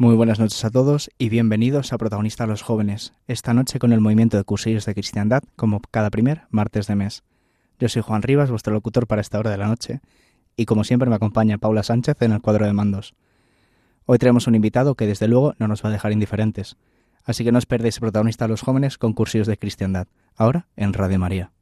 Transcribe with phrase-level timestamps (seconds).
[0.00, 4.00] Muy buenas noches a todos y bienvenidos a Protagonistas los Jóvenes, esta noche con el
[4.00, 7.22] movimiento de cursillos de cristiandad, como cada primer martes de mes.
[7.78, 10.00] Yo soy Juan Rivas, vuestro locutor para esta hora de la noche,
[10.56, 13.14] y como siempre me acompaña Paula Sánchez en el cuadro de mandos.
[14.06, 16.78] Hoy tenemos un invitado que desde luego no nos va a dejar indiferentes,
[17.24, 21.18] así que no os perdéis Protagonistas los Jóvenes con cursillos de cristiandad, ahora en Radio
[21.18, 21.52] María.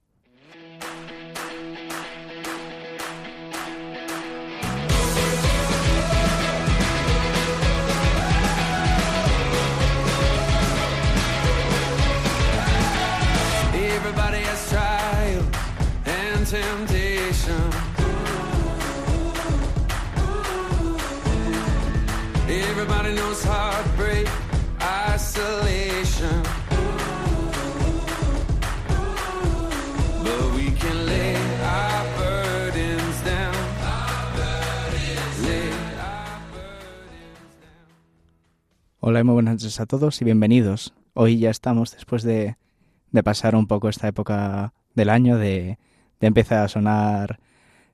[39.01, 40.93] Hola y muy buenas noches a todos y bienvenidos.
[41.15, 42.57] Hoy ya estamos después de,
[43.11, 45.79] de pasar un poco esta época del año, de,
[46.21, 47.41] de empezar a sonar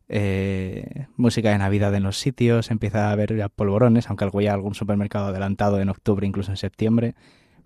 [0.09, 4.75] eh, música de Navidad en los sitios, empieza a haber polvorones, aunque algo ya algún
[4.75, 7.15] supermercado adelantado en octubre, incluso en septiembre.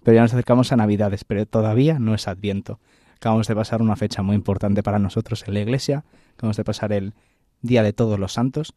[0.09, 2.81] Pero ya nos acercamos a Navidades, pero todavía no es Adviento.
[3.17, 6.03] Acabamos de pasar una fecha muy importante para nosotros en la Iglesia,
[6.33, 7.13] acabamos de pasar el
[7.61, 8.73] Día de Todos los Santos,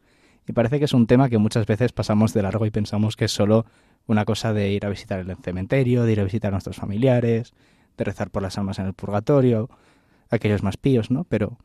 [0.46, 3.24] y parece que es un tema que muchas veces pasamos de largo y pensamos que
[3.24, 3.64] es solo
[4.06, 7.54] una cosa de ir a visitar el cementerio, de ir a visitar a nuestros familiares,
[7.96, 9.70] de rezar por las almas en el purgatorio,
[10.28, 11.24] aquellos más píos, ¿no?
[11.24, 11.56] Pero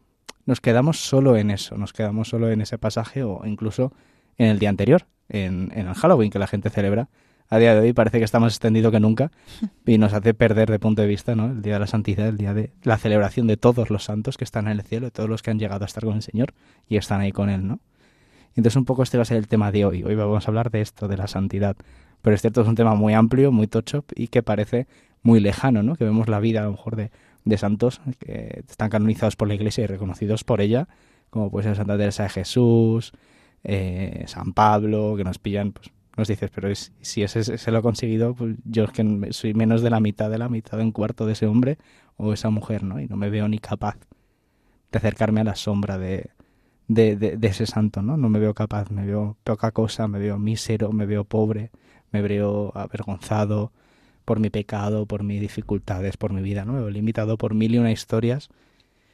[0.45, 3.91] nos quedamos solo en eso, nos quedamos solo en ese pasaje o incluso
[4.37, 7.09] en el día anterior, en, en el Halloween que la gente celebra.
[7.49, 9.31] A día de hoy parece que está más extendido que nunca
[9.85, 11.45] y nos hace perder de punto de vista ¿no?
[11.45, 14.43] el Día de la Santidad, el Día de la celebración de todos los santos que
[14.43, 16.53] están en el cielo, de todos los que han llegado a estar con el Señor
[16.89, 17.79] y están ahí con Él, ¿no?
[18.55, 20.03] Entonces un poco este va a ser el tema de hoy.
[20.03, 21.77] Hoy vamos a hablar de esto, de la santidad.
[22.21, 24.87] Pero es cierto, es un tema muy amplio, muy tocho y que parece
[25.21, 25.95] muy lejano, ¿no?
[25.95, 27.11] Que vemos la vida a lo mejor de,
[27.45, 30.87] de santos que están canonizados por la Iglesia y reconocidos por ella,
[31.29, 33.13] como puede ser Santa Teresa de Jesús,
[33.63, 37.81] eh, San Pablo, que nos pillan, pues nos dices, pero si ese se lo ha
[37.81, 40.91] conseguido, pues yo es que soy menos de la mitad de la mitad de un
[40.91, 41.77] cuarto de ese hombre
[42.17, 42.99] o esa mujer, ¿no?
[42.99, 43.97] Y no me veo ni capaz
[44.91, 46.31] de acercarme a la sombra de,
[46.87, 48.17] de, de, ese santo, ¿no?
[48.17, 51.69] No me veo capaz, me veo poca cosa, me veo mísero, me veo pobre,
[52.11, 53.71] me veo avergonzado
[54.25, 56.73] por mi pecado, por mis dificultades, por mi vida, ¿no?
[56.73, 58.49] Me veo limitado por mil y una historias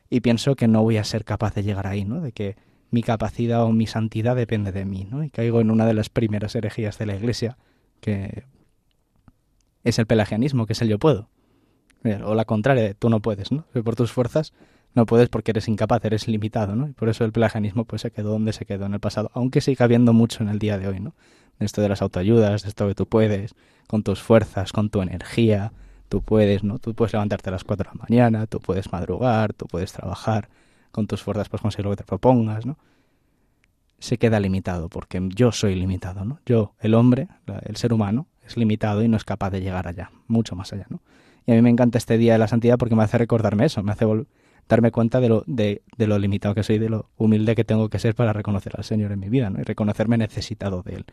[0.09, 2.21] y pienso que no voy a ser capaz de llegar ahí, ¿no?
[2.21, 2.55] De que
[2.93, 5.23] mi capacidad o mi santidad depende de mí, ¿no?
[5.23, 7.57] Y caigo en una de las primeras herejías de la Iglesia,
[8.01, 8.43] que
[9.83, 11.27] es el pelagianismo, que es el yo puedo.
[12.23, 13.65] O la contraria, tú no puedes, ¿no?
[13.83, 14.53] Por tus fuerzas
[14.93, 16.87] no puedes porque eres incapaz, eres limitado, ¿no?
[16.87, 19.59] Y por eso el pelagianismo pues se quedó donde se quedó en el pasado, aunque
[19.59, 21.15] sigue habiendo mucho en el día de hoy, ¿no?
[21.59, 23.55] Esto de las autoayudas, de esto que tú puedes,
[23.87, 25.71] con tus fuerzas, con tu energía,
[26.09, 26.77] tú puedes, ¿no?
[26.77, 30.49] Tú puedes levantarte a las 4 de la mañana, tú puedes madrugar, tú puedes trabajar,
[30.93, 32.77] con tus fuerzas puedes conseguir lo que te propongas, ¿no?
[33.99, 36.39] Se queda limitado porque yo soy limitado, ¿no?
[36.45, 37.27] Yo, el hombre,
[37.63, 40.85] el ser humano, es limitado y no es capaz de llegar allá, mucho más allá,
[40.89, 41.01] ¿no?
[41.45, 43.81] Y a mí me encanta este día de la santidad porque me hace recordarme eso,
[43.81, 44.05] me hace
[44.69, 47.89] darme cuenta de lo, de, de, lo limitado que soy, de lo humilde que tengo
[47.89, 49.59] que ser para reconocer al Señor en mi vida, ¿no?
[49.59, 51.05] Y reconocerme necesitado de Él.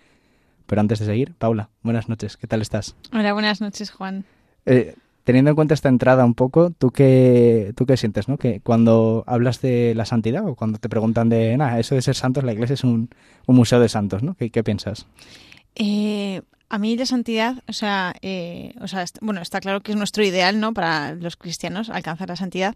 [0.67, 2.97] Pero antes de seguir, Paula, buenas noches, ¿qué tal estás?
[3.13, 4.25] Hola, buenas noches, Juan.
[4.67, 4.95] Eh,
[5.31, 8.37] teniendo en cuenta esta entrada un poco, ¿tú qué, tú qué sientes, no?
[8.37, 12.17] Que cuando hablas de la santidad o cuando te preguntan de, nada, eso de ser
[12.17, 13.11] santos, la iglesia es un,
[13.47, 14.35] un museo de santos, ¿no?
[14.35, 15.07] ¿Qué, piensas?
[15.77, 19.97] Eh, a mí la santidad, o sea, eh, o sea, bueno, está claro que es
[19.97, 20.75] nuestro ideal, ¿no?
[20.75, 22.75] Para los cristianos alcanzar la santidad,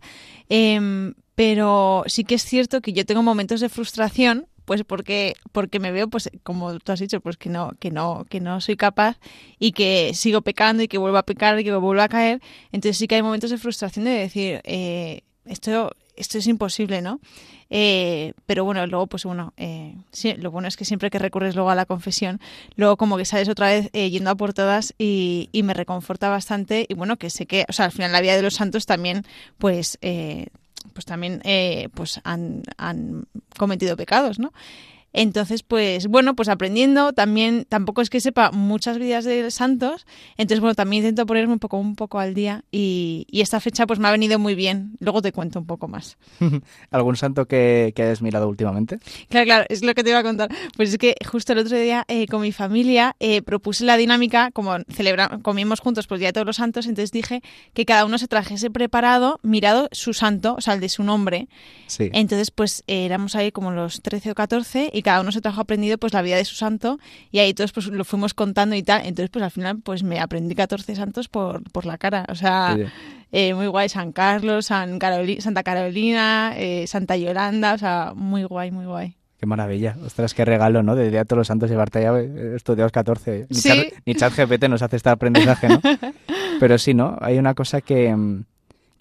[0.48, 5.78] eh, pero sí que es cierto que yo tengo momentos de frustración pues porque porque
[5.80, 8.76] me veo pues como tú has dicho pues que no que no que no soy
[8.76, 9.18] capaz
[9.58, 12.40] y que sigo pecando y que vuelvo a pecar y que vuelvo a caer.
[12.72, 17.20] Entonces sí que hay momentos de frustración de decir eh, esto esto es imposible no
[17.70, 21.54] eh, pero bueno luego pues bueno eh, sí, lo bueno es que siempre que recurres
[21.54, 22.40] luego a la confesión
[22.76, 26.84] luego como que sales otra vez eh, yendo a por todas y, me reconforta bastante
[26.88, 29.24] y bueno que sé que o sea al final la vida de los santos también
[29.56, 30.48] pues eh,
[30.92, 33.26] pues también eh, pues han, han
[33.56, 34.52] cometido pecados, ¿no?
[35.14, 40.06] Entonces, pues bueno, pues aprendiendo, también tampoco es que sepa muchas vidas de santos,
[40.36, 43.98] entonces bueno, también intento ponerme un poco un poco al día y, esta fecha pues
[43.98, 44.96] me ha venido muy bien.
[45.00, 46.16] Luego te cuento un poco más.
[46.90, 48.98] ¿Algún santo que, que, hayas mirado últimamente?
[49.28, 50.48] Claro, claro, es lo que te iba a contar.
[50.78, 54.50] Pues es que justo el otro día eh, con mi familia eh, propuse la dinámica,
[54.50, 58.28] como celebra, comimos juntos Día de Todos los Santos, entonces dije que cada uno se
[58.28, 61.48] trajese preparado, mirado su santo, o sea, el de su nombre.
[61.86, 62.10] Sí.
[62.12, 65.60] Entonces, pues eh, éramos ahí como los 13 o 14 y cada uno se trajo
[65.60, 66.98] aprendido pues la vida de su santo
[67.30, 69.02] y ahí todos pues lo fuimos contando y tal.
[69.06, 72.26] Entonces pues al final pues me aprendí 14 santos por, por la cara.
[72.28, 72.76] O sea,
[73.30, 73.88] eh, muy guay.
[73.88, 74.98] San Carlos, San
[75.38, 79.16] Santa Carolina, eh, Santa Yolanda, o sea, muy guay, muy guay.
[79.38, 79.96] Qué maravilla.
[80.04, 80.94] Ostras, qué regalo, ¿no?
[80.94, 83.46] De Día a todos los santos llevarte ya eh, estudiados 14.
[83.50, 83.92] Ni, ¿Sí?
[84.06, 85.80] ni chat GPT nos hace este aprendizaje, ¿no?
[86.60, 87.18] Pero sí, ¿no?
[87.20, 88.44] Hay una cosa que mm,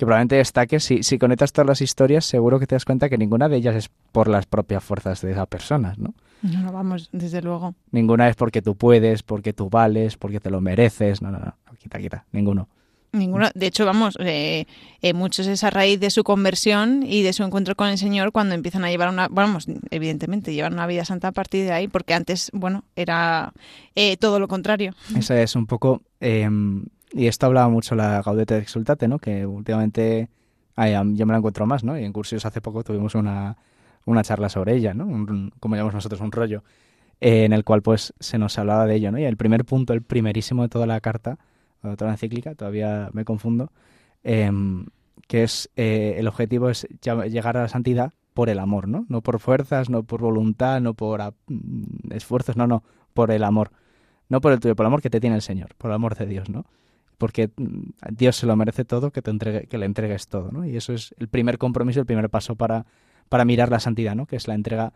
[0.03, 3.17] que probablemente destaque, si, si conectas todas las historias, seguro que te das cuenta que
[3.17, 6.13] ninguna de ellas es por las propias fuerzas de esa persona, ¿no?
[6.41, 7.73] No, no, vamos, desde luego.
[7.91, 11.53] Ninguna es porque tú puedes, porque tú vales, porque te lo mereces, no, no, no,
[11.79, 12.67] quita, quita, ninguno.
[13.13, 13.49] Ninguno.
[13.53, 14.65] De hecho, vamos, eh,
[15.01, 18.31] eh, muchos es a raíz de su conversión y de su encuentro con el Señor
[18.33, 21.87] cuando empiezan a llevar una, vamos, evidentemente, llevar una vida santa a partir de ahí,
[21.87, 23.53] porque antes, bueno, era
[23.95, 24.93] eh, todo lo contrario.
[25.15, 29.19] Esa es un poco em, y esto hablaba mucho la Gaudete de Exultate, ¿no?
[29.19, 30.29] Que últimamente
[30.75, 31.97] yo me la encuentro más, ¿no?
[31.97, 33.57] Y en cursos hace poco tuvimos una,
[34.05, 35.05] una charla sobre ella, ¿no?
[35.59, 36.63] como llamamos nosotros, un rollo,
[37.21, 39.19] eh, en el cual pues se nos hablaba de ello, ¿no?
[39.19, 41.37] Y el primer punto, el primerísimo de toda la carta,
[41.83, 43.71] o de toda la encíclica, todavía me confundo,
[44.23, 44.87] em,
[45.27, 49.05] que es eh, el objetivo es llegar a la santidad por el amor, ¿no?
[49.09, 52.83] No por fuerzas, no por voluntad, no por mm, esfuerzos, no, no,
[53.13, 53.71] por el amor.
[54.29, 56.15] No por el tuyo, por el amor que te tiene el Señor, por el amor
[56.15, 56.65] de Dios, ¿no?
[57.17, 60.65] Porque mm, Dios se lo merece todo, que, te entregue, que le entregues todo, ¿no?
[60.65, 62.85] Y eso es el primer compromiso, el primer paso para,
[63.29, 64.25] para mirar la santidad, ¿no?
[64.25, 64.93] Que es la entrega,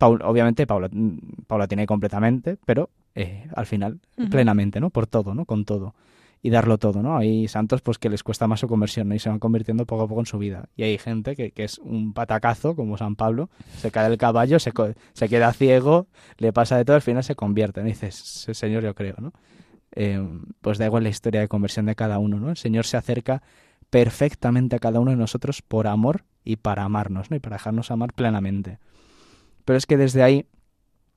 [0.00, 4.90] obviamente Paula, mm, Paula tiene completamente, pero eh, al final plenamente, ¿no?
[4.90, 5.44] Por todo, ¿no?
[5.44, 5.94] Con todo.
[6.40, 7.16] Y darlo todo, ¿no?
[7.16, 9.16] Hay santos pues que les cuesta más su conversión, ¿no?
[9.16, 10.68] Y se van convirtiendo poco a poco en su vida.
[10.76, 14.60] Y hay gente que, que es un patacazo, como San Pablo, se cae del caballo,
[14.60, 14.72] se,
[15.14, 17.88] se queda ciego, le pasa de todo, al final se convierte, ¿no?
[17.88, 18.14] Y dices,
[18.52, 19.32] Señor, yo creo, ¿no?
[19.92, 20.26] Eh,
[20.60, 22.50] pues da igual la historia de conversión de cada uno, ¿no?
[22.50, 23.42] El Señor se acerca
[23.90, 27.36] perfectamente a cada uno de nosotros por amor y para amarnos, ¿no?
[27.36, 28.78] Y para dejarnos amar plenamente.
[29.64, 30.46] Pero es que desde ahí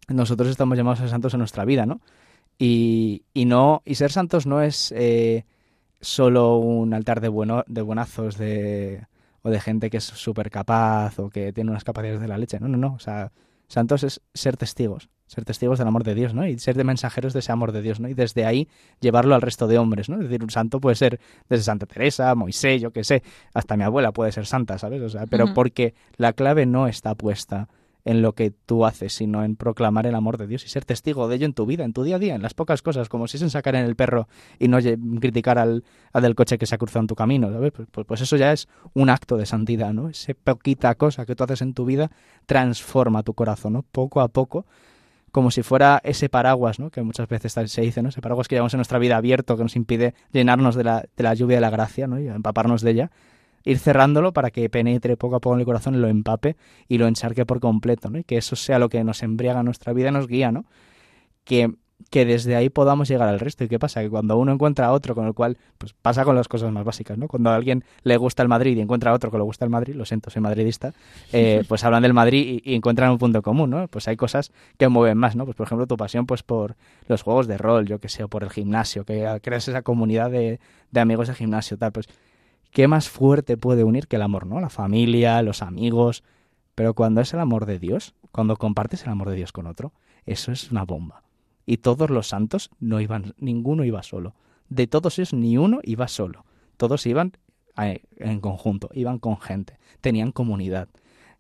[0.08, 2.02] nosotros estamos llamados a ser santos en nuestra vida, ¿no?
[2.58, 5.46] Y, y no y ser santos no es eh,
[6.00, 9.08] solo un altar de bueno de buenazos de
[9.42, 12.60] o de gente que es súper capaz o que tiene unas capacidades de la leche.
[12.60, 12.94] No, no, no.
[12.94, 13.32] O sea,
[13.68, 16.46] santos es ser testigos, ser testigos del amor de Dios, ¿no?
[16.46, 18.10] Y ser de mensajeros de ese amor de Dios, ¿no?
[18.10, 18.68] Y desde ahí
[19.00, 20.18] llevarlo al resto de hombres, ¿no?
[20.18, 23.24] Es decir, un santo puede ser desde Santa Teresa, Moisés, yo qué sé,
[23.54, 25.02] hasta mi abuela puede ser santa, ¿sabes?
[25.02, 27.70] O sea, pero porque la clave no está puesta
[28.04, 31.30] en lo que tú haces, sino en proclamar el amor de Dios y ser testigo
[31.30, 33.28] de ello en tu vida, en tu día a día, en las pocas cosas, como
[33.28, 34.28] si es en sacar en el perro
[34.60, 34.80] y no
[35.22, 37.72] criticar al, del coche que se ha cruzado en tu camino, ¿sabes?
[37.72, 40.10] Pues, pues, pues, eso ya es un acto de santidad, ¿no?
[40.10, 42.12] Esa poquita cosa que tú haces en tu vida
[42.46, 43.84] transforma tu corazón, ¿no?
[43.84, 44.66] Poco a poco,
[45.32, 46.90] como si fuera ese paraguas, ¿no?
[46.90, 48.10] Que muchas veces se dice, ¿no?
[48.10, 51.24] Ese paraguas que llevamos en nuestra vida abierto, que nos impide llenarnos de la, de
[51.24, 52.20] la lluvia de la gracia, ¿no?
[52.20, 53.12] Y empaparnos de ella
[53.64, 56.56] ir cerrándolo para que penetre poco a poco en el corazón, y lo empape
[56.88, 58.20] y lo encharque por completo, ¿no?
[58.20, 60.66] Y que eso sea lo que nos embriaga nuestra vida y nos guía, ¿no?
[61.44, 61.72] Que,
[62.12, 63.64] que desde ahí podamos llegar al resto.
[63.64, 64.02] ¿Y qué pasa?
[64.02, 66.84] Que cuando uno encuentra a otro con el cual, pues pasa con las cosas más
[66.84, 67.30] básicas, ¿no?
[67.30, 69.72] Cuando a alguien le gusta el Madrid y encuentra a otro que le gusta el
[69.72, 70.94] Madrid, lo siento, soy madridista,
[71.32, 73.88] eh, pues hablan del Madrid y, encuentran un punto común, ¿no?
[73.88, 75.46] Pues hay cosas que mueven más, ¿no?
[75.46, 76.76] Pues por ejemplo tu pasión pues por
[77.08, 80.30] los juegos de rol, yo que sé, o por el gimnasio, que creas esa comunidad
[80.30, 80.60] de,
[80.92, 82.10] de amigos de gimnasio, tal, pues
[82.72, 84.60] ¿qué más fuerte puede unir que el amor, no?
[84.60, 86.24] La familia, los amigos.
[86.76, 89.94] Pero cuando es el amor de Dios, cuando compartes el amor de Dios con otro,
[90.26, 91.24] eso es una bomba.
[91.72, 94.36] Y todos los santos no iban, ninguno iba solo.
[94.68, 96.44] De todos ellos, ni uno iba solo.
[96.76, 97.32] Todos iban
[97.82, 100.90] eh, en conjunto, iban con gente, tenían comunidad.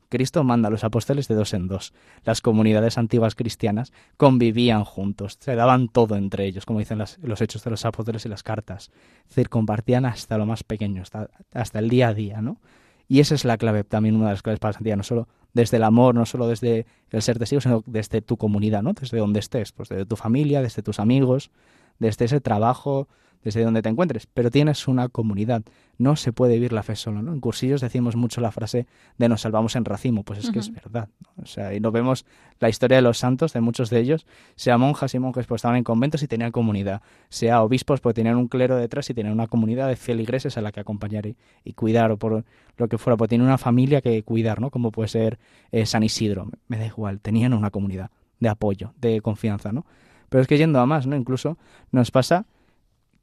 [0.07, 1.93] Cristo manda a los apóstoles de dos en dos.
[2.23, 7.65] Las comunidades antiguas cristianas convivían juntos, se daban todo entre ellos, como dicen los hechos
[7.65, 8.89] de los apóstoles y las cartas.
[9.35, 11.03] Es compartían hasta lo más pequeño,
[11.51, 12.61] hasta, el día a día, ¿no?
[13.09, 15.27] Y esa es la clave, también una de las claves para la santidad, no solo
[15.53, 18.93] desde el amor, no solo desde el ser testigo, sino desde tu comunidad, ¿no?
[18.93, 21.51] Desde donde estés, pues desde tu familia, desde tus amigos,
[21.99, 23.07] desde ese trabajo,
[23.43, 25.63] desde donde te encuentres, pero tienes una comunidad.
[25.97, 27.33] No se puede vivir la fe solo, ¿no?
[27.33, 30.73] En cursillos decimos mucho la frase de nos salvamos en racimo, pues es que es
[30.73, 31.09] verdad,
[31.41, 32.25] O sea, y no vemos
[32.59, 35.77] la historia de los santos, de muchos de ellos, sea monjas y monjes, pues estaban
[35.77, 39.47] en conventos y tenían comunidad, sea obispos, pues tenían un clero detrás y tenían una
[39.47, 42.43] comunidad de feligreses a la que acompañar y, cuidar, o por
[42.77, 44.69] lo que fuera, pues tienen una familia que cuidar, ¿no?
[44.69, 45.39] Como puede ser
[45.71, 49.85] eh, San Isidro, me da igual, tenían una comunidad de apoyo, de confianza, ¿no?
[50.29, 51.15] Pero es que yendo a más, ¿no?
[51.15, 51.57] Incluso
[51.91, 52.45] nos pasa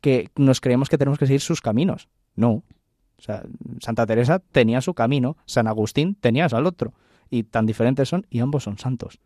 [0.00, 2.08] que nos creemos que tenemos que seguir sus caminos.
[2.34, 2.50] No.
[3.18, 3.42] O sea,
[3.80, 6.94] Santa Teresa tenía su camino, San Agustín tenía al otro.
[7.30, 9.18] Y tan diferentes son y ambos son santos.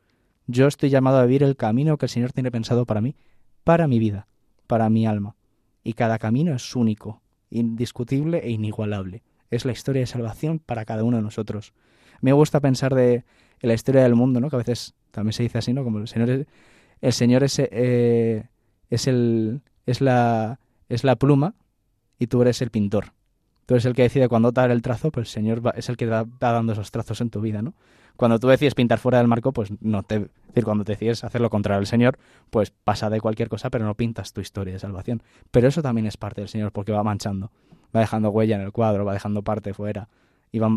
[0.46, 3.14] Yo estoy llamado a vivir el camino que el Señor tiene pensado para mí,
[3.64, 4.26] para mi vida,
[4.66, 5.36] para mi alma.
[5.84, 9.22] Y cada camino es único, indiscutible e inigualable.
[9.50, 11.74] Es la historia de salvación para cada uno de nosotros.
[12.20, 13.24] Me gusta pensar de
[13.60, 14.48] la historia del mundo, ¿no?
[14.48, 15.84] Que a veces también se dice así, ¿no?
[15.84, 16.46] Como el Señor es,
[17.00, 18.48] el Señor es, eh,
[18.90, 20.58] es el, es la,
[20.94, 21.54] es la pluma
[22.18, 23.12] y tú eres el pintor.
[23.66, 26.06] Tú eres el que decide cuándo dar el trazo, pues el Señor es el que
[26.06, 27.74] va dando esos trazos en tu vida, ¿no?
[28.16, 30.16] Cuando tú decides pintar fuera del marco, pues no te...
[30.16, 32.18] Es decir, cuando decides hacer lo contrario al Señor,
[32.50, 35.22] pues pasa de cualquier cosa, pero no pintas tu historia de salvación.
[35.50, 37.50] Pero eso también es parte del Señor, porque va manchando,
[37.94, 40.08] va dejando huella en el cuadro, va dejando parte fuera
[40.50, 40.68] y va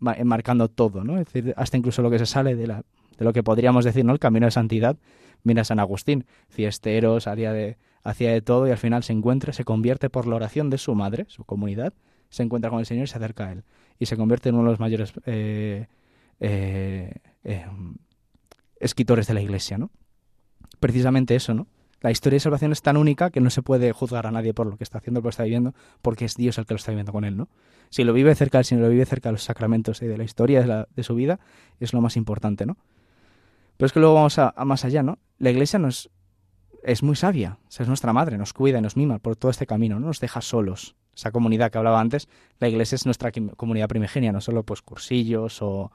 [0.00, 1.18] marcando todo, ¿no?
[1.18, 2.82] Es decir, hasta incluso lo que se sale de, la,
[3.18, 4.14] de lo que podríamos decir, ¿no?
[4.14, 4.96] El camino de santidad.
[5.42, 9.64] Mira San Agustín, fiestero, salía de, hacía de todo y al final se encuentra, se
[9.64, 11.92] convierte por la oración de su madre, su comunidad,
[12.30, 13.64] se encuentra con el Señor y se acerca a Él.
[13.98, 15.86] Y se convierte en uno de los mayores eh,
[16.40, 17.14] eh,
[17.44, 17.66] eh,
[18.80, 19.90] escritores de la Iglesia, ¿no?
[20.80, 21.66] Precisamente eso, ¿no?
[22.00, 24.68] La historia de salvación es tan única que no se puede juzgar a nadie por
[24.68, 26.76] lo que está haciendo, por lo que está viviendo, porque es Dios el que lo
[26.76, 27.48] está viviendo con él, ¿no?
[27.90, 30.86] Si lo vive cerca, si lo vive cerca de los sacramentos y de la historia
[30.94, 31.40] de, su vida,
[31.80, 32.76] es lo más importante, ¿no?
[33.76, 35.18] Pero es que luego vamos a, más allá, ¿no?
[35.38, 36.10] La Iglesia nos,
[36.82, 39.98] es muy sabia, es nuestra madre, nos cuida y nos mima por todo este camino,
[39.98, 40.96] no nos deja solos.
[41.14, 42.28] Esa comunidad que hablaba antes,
[42.60, 45.90] la iglesia es nuestra comunidad primigenia, no solo pues cursillos o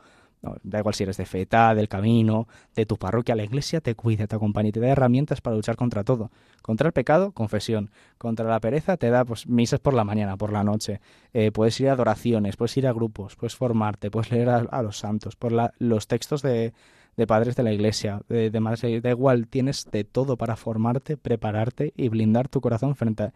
[0.64, 4.28] da igual si eres de feta, del camino, de tu parroquia, la iglesia te cuida,
[4.28, 6.32] te acompaña y te da herramientas para luchar contra todo.
[6.62, 7.92] Contra el pecado, confesión.
[8.18, 11.00] Contra la pereza, te da pues misas por la mañana, por la noche.
[11.34, 14.98] Eh, puedes ir a adoraciones, puedes ir a grupos, puedes formarte, puedes leer a, los
[14.98, 16.74] santos, por la, los textos de,
[17.18, 21.18] de padres de la iglesia, de, de madres, da igual, tienes de todo para formarte,
[21.18, 23.32] prepararte y blindar tu corazón frente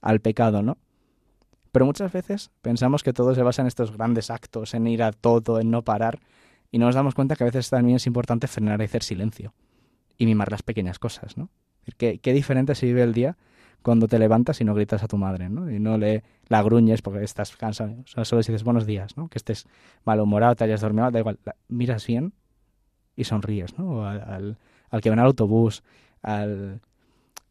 [0.00, 0.78] al pecado, ¿no?
[1.72, 5.12] Pero muchas veces pensamos que todo se basa en estos grandes actos, en ir a
[5.12, 6.18] todo, en no parar,
[6.70, 9.52] y no nos damos cuenta que a veces también es importante frenar y hacer silencio
[10.16, 11.50] y mimar las pequeñas cosas, ¿no?
[11.96, 13.36] Qué, qué diferente se vive el día
[13.82, 15.70] cuando te levantas y no gritas a tu madre, ¿no?
[15.70, 17.94] Y no le la gruñes porque estás cansado.
[18.04, 19.28] O sea, solo dices buenos días, ¿no?
[19.28, 19.66] Que estés
[20.04, 21.38] malhumorado, te hayas dormido, da igual.
[21.68, 22.32] miras bien
[23.18, 24.06] y sonríes, ¿no?
[24.06, 24.56] Al,
[24.90, 25.82] al, que va en el autobús,
[26.22, 26.80] al,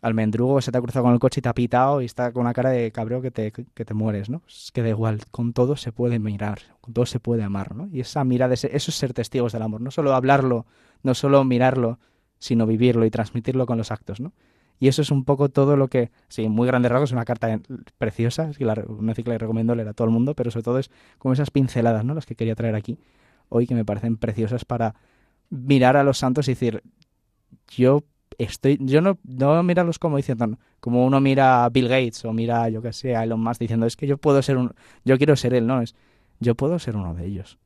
[0.02, 2.06] al mendrugo que se te ha cruzado con el coche y te ha pitado y
[2.06, 4.42] está con una cara de cabreo que te, que te mueres, ¿no?
[4.48, 7.90] Es que da igual, con todo se puede mirar, con todo se puede amar, ¿no?
[7.92, 10.66] Y esa mirada, eso es ser testigos del amor, no solo hablarlo,
[11.04, 12.00] no solo mirarlo,
[12.40, 14.32] sino vivirlo y transmitirlo con los actos, ¿no?
[14.80, 17.60] Y eso es un poco todo lo que, sí, muy grande rasgos, es una carta
[17.98, 20.80] preciosa, es que una cicla le recomiendo leer a todo el mundo, pero sobre todo
[20.80, 22.14] es como esas pinceladas, ¿no?
[22.14, 23.00] Las que quería traer aquí
[23.50, 24.96] hoy, que me parecen preciosas para
[25.50, 26.84] mirar a los santos y decir,
[27.70, 28.04] yo
[28.38, 32.70] estoy, yo no, no mirarlos como diciendo, como uno mira a Bill Gates o mira,
[32.70, 34.74] yo que sé, a Elon Musk diciendo, es que yo puedo ser un,
[35.06, 35.96] yo quiero ser él, no, es,
[36.39, 37.58] yo puedo ser uno de ellos.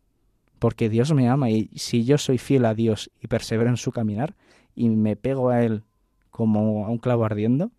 [0.59, 3.91] Porque Dios me ama y si yo soy fiel a Dios y persevero en su
[3.91, 4.35] caminar
[4.75, 5.83] y me pego a Él
[6.29, 7.71] como a un clavo ardiendo,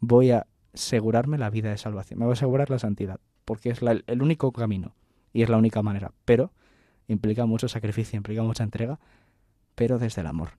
[0.00, 3.80] voy a asegurarme la vida de salvación, me voy a asegurar la santidad, porque es
[3.82, 4.94] el único camino
[5.34, 6.52] y es la única manera, pero
[7.06, 8.98] implica mucho sacrificio, implica mucha entrega,
[9.74, 10.50] pero desde el amor.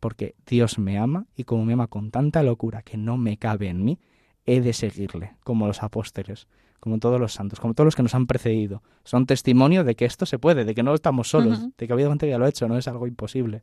[0.00, 3.68] Porque Dios me ama y como me ama con tanta locura que no me cabe
[3.68, 3.98] en mí,
[4.44, 6.46] he de seguirle, como los apóstoles,
[6.80, 8.82] como todos los santos, como todos los que nos han precedido.
[9.04, 12.28] Son testimonio de que esto se puede, de que no estamos solos, de que que
[12.28, 13.62] ya lo ha hecho, no es algo imposible.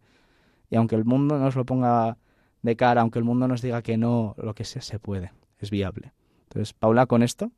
[0.69, 2.17] Y aunque el mundo nos lo ponga
[2.63, 5.69] de cara, aunque el mundo nos diga que no, lo que sea, se puede, es
[5.69, 6.13] viable.
[6.43, 7.51] Entonces, Paula, con esto,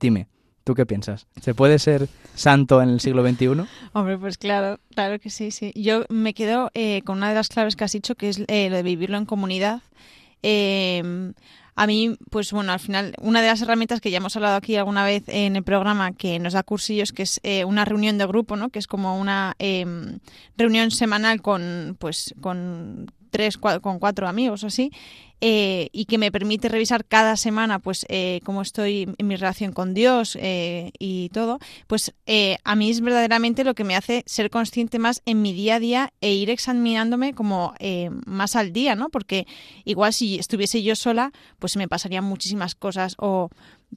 [0.00, 0.28] dime,
[0.68, 1.26] ¿Tú qué piensas?
[1.40, 3.46] ¿Se puede ser santo en el siglo XXI?
[3.94, 5.72] Hombre, pues claro, claro que sí, sí.
[5.74, 8.68] Yo me quedo eh, con una de las claves que has dicho, que es eh,
[8.68, 9.80] lo de vivirlo en comunidad.
[10.42, 11.32] Eh,
[11.74, 14.76] a mí, pues bueno, al final, una de las herramientas que ya hemos hablado aquí
[14.76, 18.26] alguna vez en el programa que nos da cursillos, que es eh, una reunión de
[18.26, 18.68] grupo, ¿no?
[18.68, 20.18] Que es como una em,
[20.58, 24.90] reunión semanal con, pues, con tres, con cuatro amigos o así,
[25.40, 29.72] eh, y que me permite revisar cada semana pues eh, cómo estoy en mi relación
[29.72, 32.14] con Dios eh, y todo, pues
[32.64, 35.80] a mí es verdaderamente lo que me hace ser consciente más en mi día a
[35.80, 37.74] día e ir examinándome como
[38.26, 39.08] más al día, ¿no?
[39.08, 39.46] Porque
[39.84, 43.48] igual si estuviese yo sola, pues me pasarían muchísimas cosas o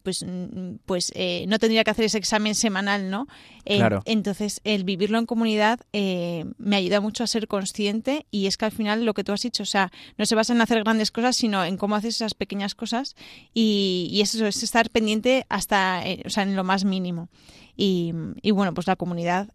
[0.03, 3.27] pues, mm, pues eh, no tendría que hacer ese examen semanal, ¿no?
[3.65, 4.01] claro.
[4.05, 8.65] Entonces, el vivirlo en comunidad eh, me ayuda mucho a ser consciente y es que
[8.65, 11.11] al final lo que tú has dicho, o sea, no se basa en hacer grandes
[11.11, 13.15] cosas, sino en cómo haces esas pequeñas cosas
[13.53, 17.29] y, eso es estar pendiente hasta, eh, o sea, en lo más mínimo.
[17.75, 19.49] Y, y bueno, pues la comunidad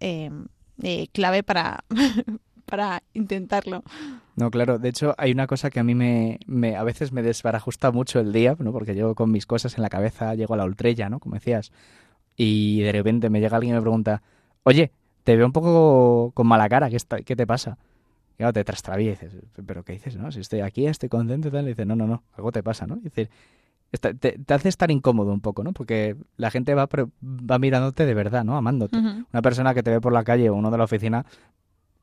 [1.13, 1.85] clave para,
[2.67, 3.85] para intentarlo.
[4.37, 4.79] No, claro.
[4.79, 8.21] De hecho, hay una cosa que a mí me, me, a veces me desbarajusta mucho
[8.21, 8.71] el día, ¿no?
[8.71, 11.21] Porque yo con mis cosas en la cabeza llego a la ultrella, ¿no?
[11.21, 11.73] Como decías.
[12.37, 14.23] Y de repente me llega alguien y me pregunta,
[14.63, 14.93] oye,
[15.25, 17.79] te veo un poco con mala cara, ¿qué, está, qué te pasa?
[18.35, 20.31] Y claro, te trastravía y dices, ¿pero qué dices, no?
[20.31, 21.65] Si estoy aquí, estoy contento y tal.
[21.65, 22.99] Y dices, no, no, no, algo te pasa, ¿no?
[23.03, 23.31] Y te,
[24.49, 25.73] hace estar incómodo un poco, ¿no?
[25.73, 28.59] Porque la gente va, va mirándote de verdad, ¿no?
[28.59, 28.99] Amándote.
[28.99, 31.25] Una persona que te ve por la calle o uno de la oficina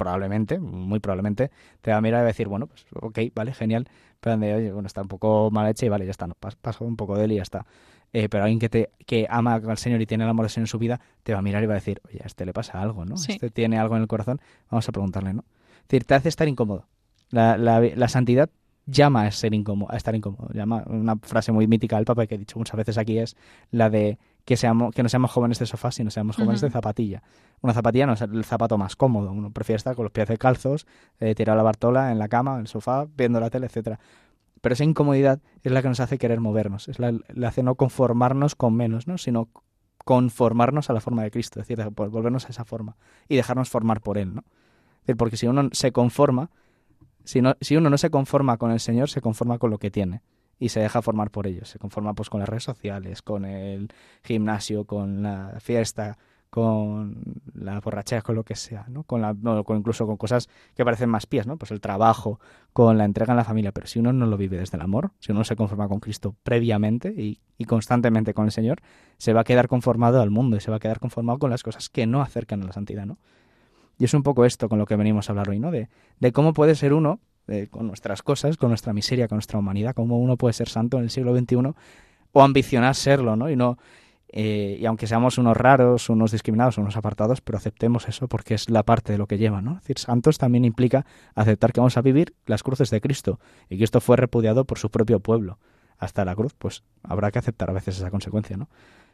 [0.04, 1.50] probablemente, muy probablemente,
[1.82, 3.88] te va a mirar y va a decir, bueno, pues ok, vale, genial,
[4.20, 6.84] pero de, oye, bueno, está un poco mal hecha y vale, ya está, no, pasó
[6.84, 7.66] un poco de él y ya está.
[8.12, 10.64] Eh, pero alguien que te que ama al Señor y tiene el amor del Señor
[10.64, 12.54] en su vida, te va a mirar y va a decir, oye, a este le
[12.54, 13.16] pasa algo, ¿no?
[13.16, 15.46] Este tiene algo en el corazón, vamos a preguntarle, ¿no?
[15.78, 16.86] Es decir, te hace estar incómodo.
[17.30, 18.50] La, la, la santidad
[18.86, 20.50] llama a, ser incómodo, a estar incómodo.
[20.54, 23.36] Llama, una frase muy mítica del Papa que he dicho muchas veces aquí es
[23.72, 27.24] la de que, seamos, que no seamos jóvenes de sofá, sino seamos jóvenes de zapatilla.
[27.62, 30.38] Una zapatilla no es el zapato más cómodo, uno prefiere estar con los pies de
[30.38, 30.86] calzos,
[31.20, 34.00] eh, tirado a la bartola en la cama, en el sofá, viendo la tele, etcétera.
[34.62, 37.76] Pero esa incomodidad es la que nos hace querer movernos, es la, la hace no
[37.76, 39.18] conformarnos con menos, ¿no?
[39.18, 39.50] sino
[40.06, 42.98] conformarnos a la forma de Cristo, es decir, volvernos a esa forma
[43.30, 44.36] y dejarnos formar por Él.
[44.36, 44.44] ¿no?
[45.18, 46.50] porque si uno se conforma,
[47.26, 49.92] si, no, si uno no se conforma con el Señor, se conforma con lo que
[49.92, 50.22] tiene
[50.64, 51.68] y se deja formar por ellos.
[51.68, 53.90] Se conforma pues con las redes sociales, con el
[54.24, 56.18] gimnasio, con la fiesta,
[56.50, 57.22] con
[57.54, 59.04] la borrachera, con lo que sea, ¿no?
[59.04, 61.58] Con la, con incluso con cosas que parecen más pies, ¿no?
[61.58, 62.40] Pues el trabajo,
[62.72, 63.74] con la entrega en la familia.
[63.74, 66.34] Pero si uno no lo vive desde el amor, si uno se conforma con Cristo
[66.44, 68.80] previamente y, y constantemente con el Señor,
[69.18, 71.62] se va a quedar conformado al mundo y se va a quedar conformado con las
[71.62, 73.18] cosas que no acercan a la santidad, ¿no?
[74.00, 75.72] Y es un poco esto con lo que venimos a hablar hoy, ¿no?
[75.72, 75.90] De,
[76.22, 77.20] de cómo puede ser uno,
[77.70, 81.04] con nuestras cosas, con nuestra miseria, con nuestra humanidad, cómo uno puede ser santo en
[81.04, 81.74] el siglo XXI
[82.32, 83.50] o ambicionar serlo, ¿no?
[83.50, 83.78] Y no
[84.36, 88.68] eh, y aunque seamos unos raros, unos discriminados, unos apartados, pero aceptemos eso porque es
[88.68, 89.74] la parte de lo que lleva, ¿no?
[89.74, 93.78] Es decir, santos también implica aceptar que vamos a vivir las cruces de Cristo y
[93.78, 95.60] que esto fue repudiado por su propio pueblo
[96.00, 98.70] hasta la cruz, pues habrá que aceptar a veces esa consecuencia, ¿no?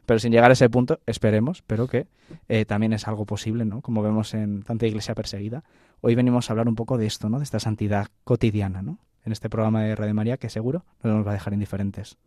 [0.05, 2.07] Pero sin llegar a ese punto, esperemos, pero que
[2.47, 3.81] eh, también es algo posible, ¿no?
[3.81, 5.65] Como vemos en tanta iglesia perseguida.
[6.01, 7.39] Hoy venimos a hablar un poco de esto, ¿no?
[7.39, 8.99] De esta santidad cotidiana, ¿no?
[9.25, 12.17] En este programa de Radio María que seguro no nos va a dejar indiferentes.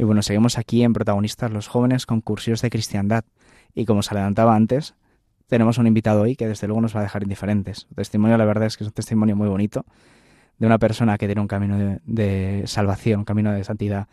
[0.00, 3.22] Y bueno, seguimos aquí en Protagonistas los jóvenes con cursos de cristiandad.
[3.74, 4.94] Y como se adelantaba antes,
[5.46, 7.86] tenemos un invitado hoy que desde luego nos va a dejar indiferentes.
[7.90, 9.84] El testimonio, la verdad es que es un testimonio muy bonito
[10.56, 14.08] de una persona que tiene un camino de, salvación, un camino de santidad,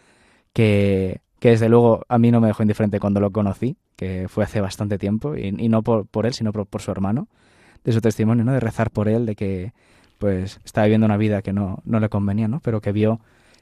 [0.51, 4.43] que, que, desde luego a mí no me dejó indiferente cuando lo conocí, que fue
[4.43, 7.29] hace bastante tiempo, y, no por, por, él, sino por, por, su hermano,
[7.85, 8.51] de su testimonio, ¿no?
[8.51, 9.71] de rezar por él, de que
[10.17, 12.59] pues estaba viviendo una vida que no, no le convenía, ¿no?
[12.59, 13.21] pero que vio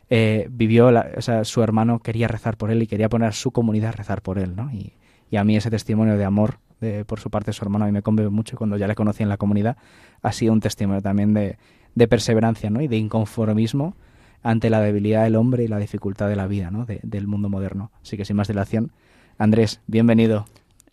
[0.09, 3.51] eh, vivió, o sea, su hermano quería rezar por él y quería poner a su
[3.51, 4.71] comunidad a rezar por él, ¿no?
[4.71, 4.93] Y,
[5.35, 7.91] a mí ese testimonio de amor de, por su parte de su hermano a mí
[7.91, 9.75] me conmueve mucho cuando ya le conocí en la comunidad
[10.21, 11.57] ha sido un testimonio también de,
[11.93, 12.79] de perseverancia, ¿no?
[12.79, 13.97] Y de inconformismo
[14.45, 16.85] ante la debilidad del hombre y la dificultad de la vida, ¿no?
[16.85, 17.91] del mundo moderno.
[18.03, 18.91] Así que sin más dilación,
[19.39, 20.45] Andrés, bienvenido.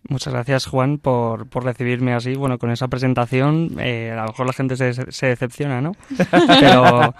[0.08, 2.34] Muchas gracias, Juan, por, por recibirme así.
[2.34, 5.92] Bueno, con esa presentación, eh, a lo mejor la gente se, se decepciona, ¿no?
[6.60, 7.14] Pero,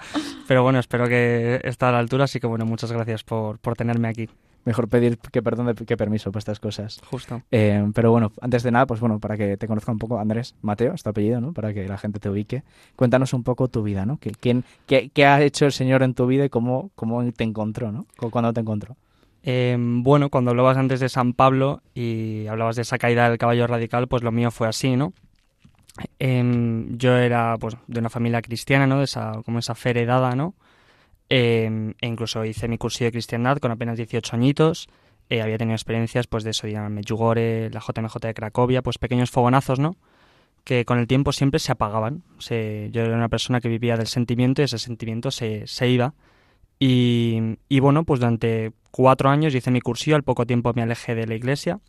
[0.47, 3.75] pero bueno, espero que esté a la altura, así que bueno, muchas gracias por, por
[3.75, 4.29] tenerme aquí.
[4.65, 7.01] Mejor pedir que perdón que permiso para estas cosas.
[7.09, 7.41] Justo.
[7.51, 10.55] Eh, pero bueno, antes de nada, pues bueno, para que te conozca un poco, Andrés,
[10.61, 11.51] Mateo, es tu apellido, ¿no?
[11.53, 12.63] Para que la gente te ubique.
[12.95, 14.19] Cuéntanos un poco tu vida, ¿no?
[14.39, 17.91] ¿Quién, qué, qué ha hecho el Señor en tu vida y cómo, cómo te encontró,
[17.91, 18.05] ¿no?
[18.31, 18.95] ¿Cuándo te encontró?
[19.43, 23.67] Em, bueno, cuando hablabas antes de San Pablo y hablabas de esa caída del caballo
[23.67, 25.13] radical, pues lo mío fue así, ¿no?
[26.17, 28.99] Em, yo era pues de una familia cristiana, ¿no?
[28.99, 30.55] De esa, como esa fe heredada, ¿no?
[31.29, 34.87] Em, e incluso hice mi cursillo de cristiandad con apenas 18 añitos.
[35.29, 39.31] Eh, había tenido experiencias pues de eso, de Medjugorje, la JMJ de Cracovia, pues pequeños
[39.31, 39.95] fogonazos, ¿no?
[40.63, 42.23] Que con el tiempo siempre se apagaban.
[42.39, 46.13] Se, yo era una persona que vivía del sentimiento y ese sentimiento se, se iba.
[46.79, 51.15] Y, y, bueno, pues durante cuatro años hice mi cursillo, al poco tiempo me alejé
[51.15, 51.79] de la iglesia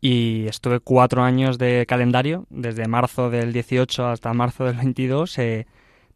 [0.00, 5.66] y estuve cuatro años de calendario, desde marzo del 18 hasta marzo del 22, eh,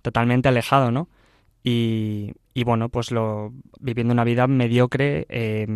[0.00, 1.08] totalmente alejado, ¿no?
[1.62, 2.32] Y,
[2.64, 5.66] bueno, pues lo, viviendo una vida mediocre, eh,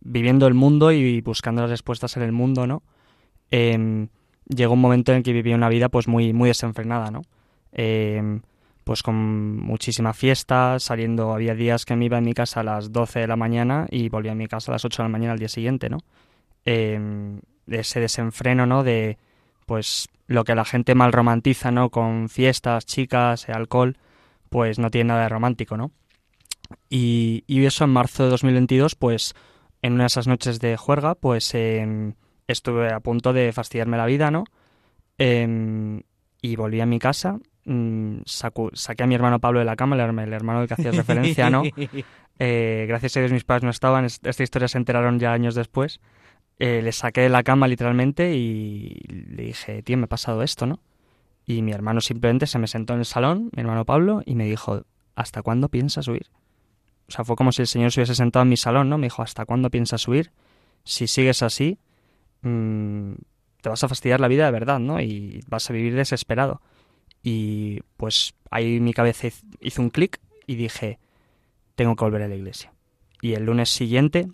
[0.00, 2.82] viviendo el mundo y buscando las respuestas en el mundo, ¿no?
[3.52, 4.08] Eh,
[4.48, 7.22] llegó un momento en el que vivía una vida pues muy, muy desenfrenada, ¿no?
[7.72, 8.40] Eh,
[8.88, 12.90] pues con muchísima fiesta, saliendo, había días que me iba a mi casa a las
[12.90, 15.34] 12 de la mañana y volvía a mi casa a las 8 de la mañana
[15.34, 15.98] al día siguiente, ¿no?
[16.64, 18.84] Eh, de ese desenfreno, ¿no?
[18.84, 19.18] De,
[19.66, 21.90] pues, lo que la gente mal romantiza, ¿no?
[21.90, 23.98] Con fiestas, chicas, alcohol,
[24.48, 25.90] pues no tiene nada de romántico, ¿no?
[26.88, 29.34] Y, y eso en marzo de 2022, pues,
[29.82, 32.14] en una de esas noches de juerga, pues eh,
[32.46, 34.44] estuve a punto de fastidiarme la vida, ¿no?
[35.18, 36.00] Eh,
[36.40, 40.32] y volví a mi casa mmm, saqué a mi hermano Pablo de la cama, el,
[40.32, 41.62] hermano del que hacías referencia, ¿no?
[42.40, 45.98] Eh, gracias a Dios mis padres no estaban, esta historia se enteraron ya años después.
[46.60, 50.64] Eh, le saqué de la cama literalmente y le dije, tío, me ha pasado esto,
[50.64, 50.78] ¿no?
[51.46, 54.44] Y mi hermano simplemente se me sentó en el salón, mi hermano Pablo, y me
[54.44, 54.82] dijo,
[55.16, 56.28] ¿hasta cuándo piensas huir?
[57.08, 58.98] O sea, fue como si el Señor se hubiese sentado en mi salón, ¿no?
[58.98, 60.30] Me dijo, ¿hasta cuándo piensas huir?
[60.84, 61.80] Si sigues así,
[62.42, 63.14] mmm,
[63.60, 65.00] te vas a fastidiar la vida de verdad, ¿no?
[65.00, 66.60] Y vas a vivir desesperado.
[67.22, 69.28] Y pues ahí mi cabeza
[69.60, 70.98] hizo un clic y dije,
[71.74, 72.72] tengo que volver a la iglesia.
[73.20, 74.28] Y el lunes siguiente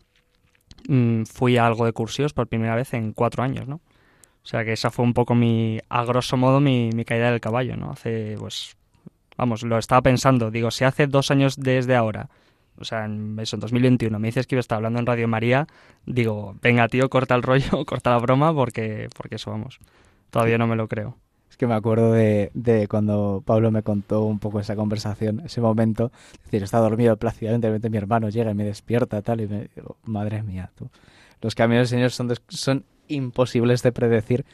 [0.88, 3.76] mmm, fui a algo de cursos por primera vez en cuatro años, ¿no?
[4.44, 7.40] O sea que esa fue un poco mi, a grosso modo, mi, mi caída del
[7.40, 7.90] caballo, ¿no?
[7.90, 8.76] Hace, pues,
[9.38, 10.50] vamos, lo estaba pensando.
[10.50, 12.28] Digo, si hace dos años desde ahora,
[12.78, 15.28] o sea, en, eso, en 2021, me dices que iba a estar hablando en Radio
[15.28, 15.66] María,
[16.04, 19.78] digo, venga, tío, corta el rollo, corta la broma, porque, porque eso, vamos,
[20.30, 21.16] todavía no me lo creo.
[21.54, 25.60] Es que me acuerdo de, de, cuando Pablo me contó un poco esa conversación, ese
[25.60, 26.10] momento.
[26.32, 29.46] Es decir, estaba dormido plácidamente, de repente mi hermano llega y me despierta, tal, y
[29.46, 30.90] me digo, madre mía, tú.
[31.40, 34.44] Los caminos del Señor son, son imposibles de predecir,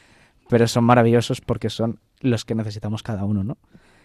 [0.47, 3.57] pero son maravillosos porque son los que necesitamos cada uno, ¿no?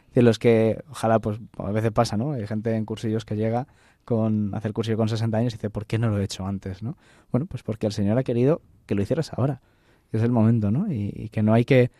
[0.09, 2.33] Decir, los que, ojalá, pues a veces pasa, ¿no?
[2.33, 3.67] Hay gente en cursillos que llega
[4.07, 6.83] con hacer cursillo con 60 años y dice, ¿por qué no lo he hecho antes,
[6.83, 6.97] no?
[7.31, 9.61] Bueno, pues porque el Señor ha querido que lo hicieras ahora,
[10.11, 10.91] que es el momento, ¿no?
[10.91, 11.91] Y, y que no hay que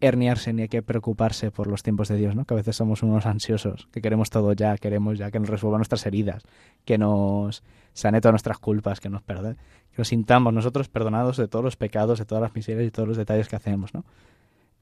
[0.00, 2.44] herniarse ni hay que preocuparse por los tiempos de Dios, ¿no?
[2.44, 5.78] Que a veces somos unos ansiosos, que queremos todo ya, queremos ya que nos resuelva
[5.78, 6.42] nuestras heridas,
[6.84, 7.62] que nos
[7.92, 9.54] sane todas nuestras culpas, que nos perdone,
[9.90, 13.08] que nos sintamos nosotros perdonados de todos los pecados, de todas las miserias y todos
[13.08, 14.04] los detalles que hacemos, ¿no?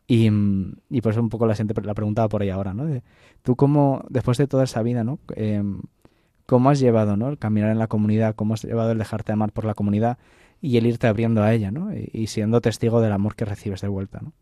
[0.09, 0.31] Y,
[0.89, 2.89] y por eso un poco la gente la preguntaba por ahí ahora, ¿no?
[3.43, 5.19] Tú cómo, después de toda esa vida, ¿no?
[5.35, 5.63] Eh,
[6.47, 7.29] ¿Cómo has llevado, ¿no?
[7.29, 10.17] El caminar en la comunidad, cómo has llevado el dejarte amar por la comunidad
[10.63, 11.93] y el irte abriendo a ella, ¿no?
[11.93, 14.33] Y, y siendo testigo del amor que recibes de vuelta, ¿no?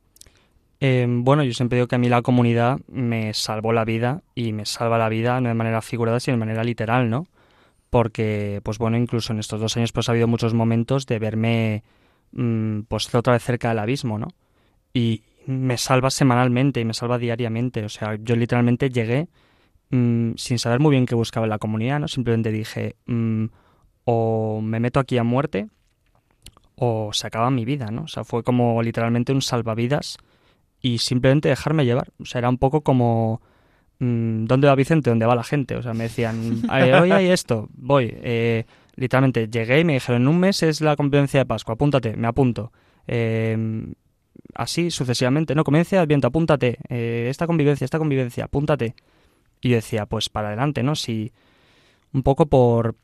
[0.87, 4.53] Eh, bueno, yo siempre digo que a mí la comunidad me salvó la vida y
[4.53, 7.27] me salva la vida no de manera figurada, sino de manera literal, ¿no?
[7.89, 11.85] Porque, pues bueno, incluso en estos dos años pues ha habido muchos momentos de verme
[12.33, 14.29] mmm, pues otra vez cerca del abismo, ¿no?
[14.93, 17.83] Y me salva semanalmente y me salva diariamente.
[17.83, 19.29] O sea, yo literalmente llegué
[19.89, 22.09] mmm, sin saber muy bien qué buscaba en la comunidad, ¿no?
[22.09, 23.47] Simplemente dije, mmm,
[24.05, 25.67] o me meto aquí a muerte
[26.77, 28.03] o se acaba mi vida, ¿no?
[28.03, 30.19] O sea, fue como literalmente un salvavidas
[30.85, 32.13] y simplemente dejarme llevar.
[32.21, 33.41] O sea, era un poco como...
[34.01, 35.09] Mmm, ¿Dónde va Vicente?
[35.09, 35.77] ¿Dónde va la gente?
[35.77, 38.15] O sea, me decían, hoy hay esto, voy.
[38.23, 42.19] Eh, literalmente llegué y me dijeron, en un mes es la convivencia de Pascua, apúntate,
[42.19, 42.71] me apunto.
[43.07, 43.57] Eh,
[44.55, 46.77] así sucesivamente, no, convivencia de Adviento, apúntate.
[46.91, 48.95] Eh, esta convivencia, esta convivencia, apúntate.
[49.63, 50.97] Y yo decía, pues para adelante, ¿no?
[50.97, 51.33] Si
[52.13, 52.95] un poco por,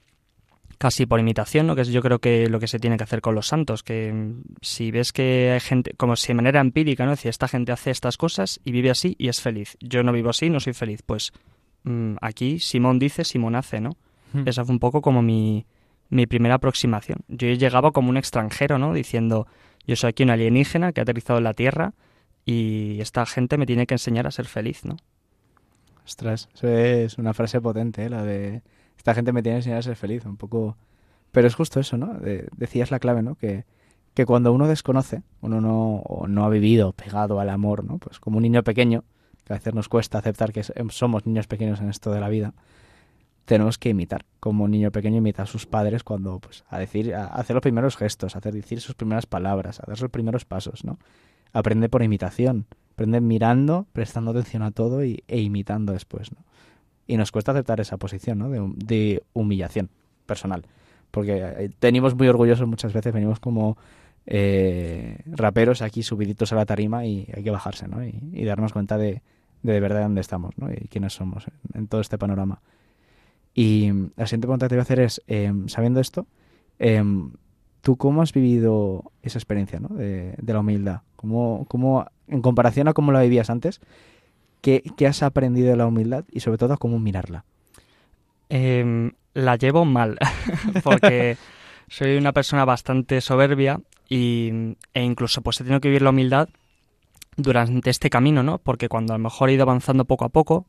[0.81, 1.77] casi por imitación, ¿no?
[1.77, 4.11] que es yo creo que lo que se tiene que hacer con los santos, que
[4.11, 7.11] mm, si ves que hay gente, como si de manera empírica, ¿no?
[7.11, 9.77] Decir, esta gente hace estas cosas y vive así y es feliz.
[9.81, 11.03] Yo no vivo así, no soy feliz.
[11.05, 11.33] Pues
[11.83, 13.91] mmm, aquí Simón dice, Simón hace, ¿no?
[14.33, 14.49] Hmm.
[14.49, 15.67] Esa fue un poco como mi,
[16.09, 17.19] mi primera aproximación.
[17.29, 18.95] Yo llegaba como un extranjero, ¿no?
[18.95, 19.47] Diciendo,
[19.87, 21.93] yo soy aquí un alienígena que ha aterrizado en la Tierra
[22.47, 24.97] y esta gente me tiene que enseñar a ser feliz, ¿no?
[26.07, 28.09] Ostras, eso es una frase potente, ¿eh?
[28.09, 28.63] la de
[29.01, 30.77] esta gente me tiene que enseñar a ser feliz, un poco...
[31.33, 32.13] Pero es justo eso, ¿no?
[32.19, 33.35] De, decías la clave, ¿no?
[33.35, 33.65] Que,
[34.13, 37.97] que cuando uno desconoce, uno no, no ha vivido pegado al amor, ¿no?
[37.97, 39.05] Pues como un niño pequeño,
[39.45, 42.53] que a veces nos cuesta aceptar que somos niños pequeños en esto de la vida,
[43.47, 47.15] tenemos que imitar, como un niño pequeño imita a sus padres cuando, pues, a decir,
[47.15, 50.45] a hacer los primeros gestos, a hacer decir sus primeras palabras, a dar sus primeros
[50.45, 50.99] pasos, ¿no?
[51.55, 56.45] Aprende por imitación, aprende mirando, prestando atención a todo y, e imitando después, ¿no?
[57.11, 58.49] Y nos cuesta aceptar esa posición ¿no?
[58.49, 59.91] de, de humillación
[60.27, 60.65] personal.
[61.11, 63.77] Porque eh, venimos muy orgullosos muchas veces, venimos como
[64.27, 68.05] eh, raperos aquí subiditos a la tarima y hay que bajarse ¿no?
[68.05, 69.23] y, y darnos cuenta de,
[69.65, 70.73] de, de verdad dónde estamos ¿no?
[70.73, 72.61] y quiénes somos en, todo este panorama.
[73.55, 76.29] Y la siguiente pregunta que te voy a hacer es, eh, sabiendo esto,
[76.79, 77.03] eh,
[77.81, 79.89] ¿tú cómo has vivido esa experiencia ¿no?
[79.97, 81.01] de, de, la humildad?
[81.17, 83.81] ¿Cómo, ¿Cómo, en comparación a cómo la vivías antes,
[84.61, 87.45] qué, qué has aprendido de la humildad y sobre todo cómo mirarla?
[88.49, 90.19] Eh, la llevo mal,
[90.85, 91.37] porque
[91.89, 96.49] soy una persona bastante soberbia y, e incluso pues he tenido que vivir la humildad
[97.37, 98.59] durante este camino, ¿no?
[98.59, 100.67] Porque cuando a lo mejor he ido avanzando poco a poco,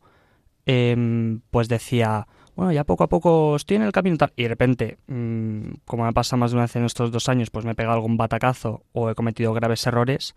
[0.65, 4.49] eh, pues decía, bueno, ya poco a poco estoy en el camino tal, y de
[4.49, 7.65] repente, mmm, como me ha pasado más de una vez en estos dos años, pues
[7.65, 10.35] me he pegado algún batacazo o he cometido graves errores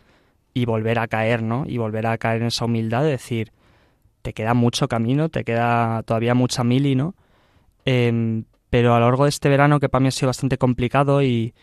[0.55, 1.64] y volver a caer, ¿no?
[1.67, 3.53] Y volver a caer en esa humildad de decir,
[4.23, 7.14] te queda mucho camino, te queda todavía mucha mili, ¿no?
[7.85, 11.23] Eh, pero a lo largo de este verano, que para mí ha sido bastante complicado,
[11.23, 11.55] y,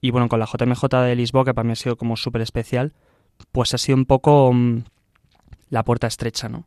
[0.00, 2.92] y bueno, con la JMJ de Lisboa, que para mí ha sido como súper especial,
[3.52, 4.84] pues ha sido un poco um,
[5.68, 6.66] la puerta estrecha, ¿no?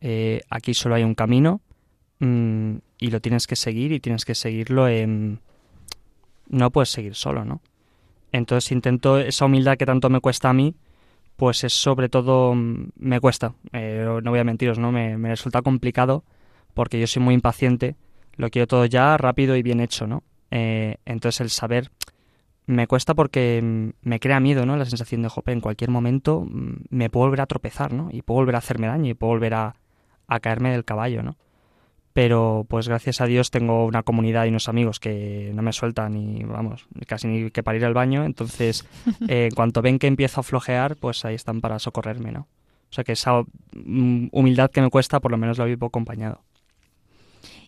[0.00, 1.60] Eh, aquí solo hay un camino
[2.20, 5.40] um, y lo tienes que seguir y tienes que seguirlo en...
[6.48, 7.60] No puedes seguir solo, ¿no?
[8.32, 10.74] Entonces intento esa humildad que tanto me cuesta a mí,
[11.40, 14.92] pues es sobre todo me cuesta, eh, no voy a mentiros, ¿no?
[14.92, 16.22] Me, resulta complicado
[16.74, 17.96] porque yo soy muy impaciente
[18.36, 20.22] lo quiero todo ya rápido y bien hecho, ¿no?
[20.50, 21.90] Eh, entonces el saber
[22.66, 24.76] me cuesta porque me crea miedo, ¿no?
[24.76, 28.10] La sensación de, jope, en cualquier momento me puedo volver a tropezar, ¿no?
[28.12, 29.76] Y puedo volver a hacerme daño y puedo volver a,
[30.26, 31.38] a caerme del caballo, ¿no?
[32.12, 36.14] Pero pues gracias a Dios tengo una comunidad y unos amigos que no me sueltan
[36.14, 38.24] ni, vamos, casi ni que para ir al baño.
[38.24, 38.84] Entonces,
[39.28, 42.48] eh, en cuanto ven que empiezo a flojear, pues ahí están para socorrerme, ¿no?
[42.90, 46.42] O sea que esa humildad que me cuesta, por lo menos la vivo acompañado.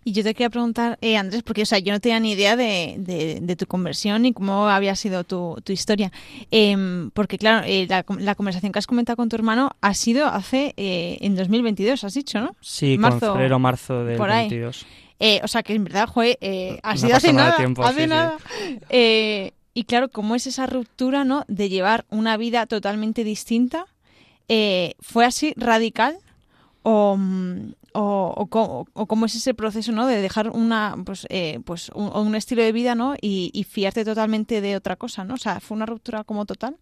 [0.05, 2.57] Y yo te quería preguntar, eh, Andrés, porque o sea, yo no tenía ni idea
[2.57, 6.11] de, de, de tu conversión y cómo había sido tu, tu historia.
[6.51, 10.27] Eh, porque, claro, eh, la, la, conversación que has comentado con tu hermano ha sido
[10.27, 12.57] hace, eh, en 2022, has dicho, ¿no?
[12.61, 14.49] Sí, marzo, con febrero, marzo del por ahí.
[14.49, 14.87] 22.
[15.45, 16.37] o sea, que en verdad, joder,
[16.83, 18.39] ha sido hace nada, tiempo, hace sí, nada.
[18.91, 19.53] Sí.
[19.75, 21.45] y claro, ¿cómo es esa ruptura, no?
[21.47, 23.87] De llevar una vida totalmente distinta.
[24.49, 26.19] ¿Fue así radical?
[26.83, 27.17] O,
[27.95, 32.73] o, cómo es ese proceso no de dejar una pues eh, pues un, estilo de
[32.73, 36.47] vida no y, fiarte totalmente de otra cosa no o sea fue una ruptura como
[36.47, 36.77] total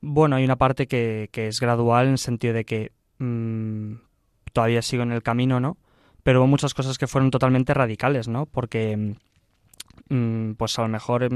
[0.00, 3.94] bueno hay una parte que, que es gradual en el sentido de que mmm,
[4.52, 5.76] todavía sigo en el camino no
[6.22, 9.16] pero hubo muchas cosas que fueron totalmente radicales no porque
[10.08, 11.28] mmm, pues a lo mejor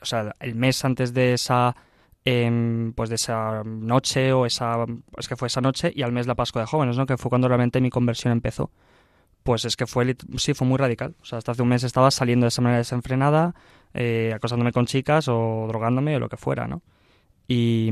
[0.00, 1.76] o sea el mes antes de esa
[2.24, 4.84] eh, pues de esa noche o esa
[5.16, 7.28] es que fue esa noche y al mes la Pascua de jóvenes no que fue
[7.30, 8.70] cuando realmente mi conversión empezó.
[9.42, 11.14] Pues es que fue sí fue muy radical.
[11.22, 13.54] O sea hasta hace un mes estaba saliendo de esa manera desenfrenada
[13.94, 16.82] eh, acosándome con chicas o drogándome o lo que fuera no
[17.48, 17.90] y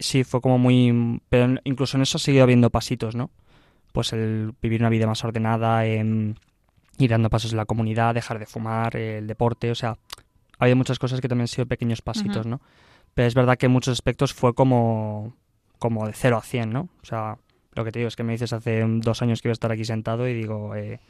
[0.00, 3.30] sí fue como muy pero incluso en eso ha seguido habiendo pasitos no
[3.92, 6.34] pues el vivir una vida más ordenada eh,
[6.98, 9.96] ir dando pasos en la comunidad dejar de fumar el deporte o sea
[10.58, 12.50] había muchas cosas que también han sido pequeños pasitos uh -huh.
[12.50, 12.60] no
[13.14, 15.34] pero es verdad que en muchos aspectos fue como,
[15.78, 16.88] como de 0 a 100, ¿no?
[17.02, 17.38] O sea,
[17.74, 19.72] lo que te digo es que me dices hace dos años que iba a estar
[19.72, 21.00] aquí sentado y digo, eh,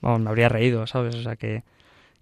[0.00, 1.14] vamos, me habría reído, ¿sabes?
[1.14, 1.64] O sea, que,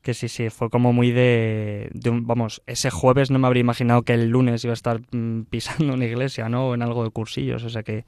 [0.02, 3.60] que sí, sí, fue como muy de, de un, vamos, ese jueves no me habría
[3.60, 6.68] imaginado que el lunes iba a estar mm, pisando una iglesia, ¿no?
[6.68, 8.04] O en algo de cursillos, o sea que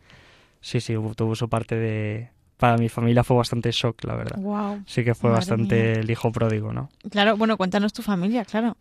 [0.60, 2.30] sí, sí, tuvo su parte de...
[2.56, 4.38] Para mi familia fue bastante shock, la verdad.
[4.38, 4.82] Wow.
[4.86, 6.00] Sí que fue bastante mía.
[6.00, 6.88] el hijo pródigo, ¿no?
[7.10, 8.78] Claro, bueno, cuéntanos tu familia, claro.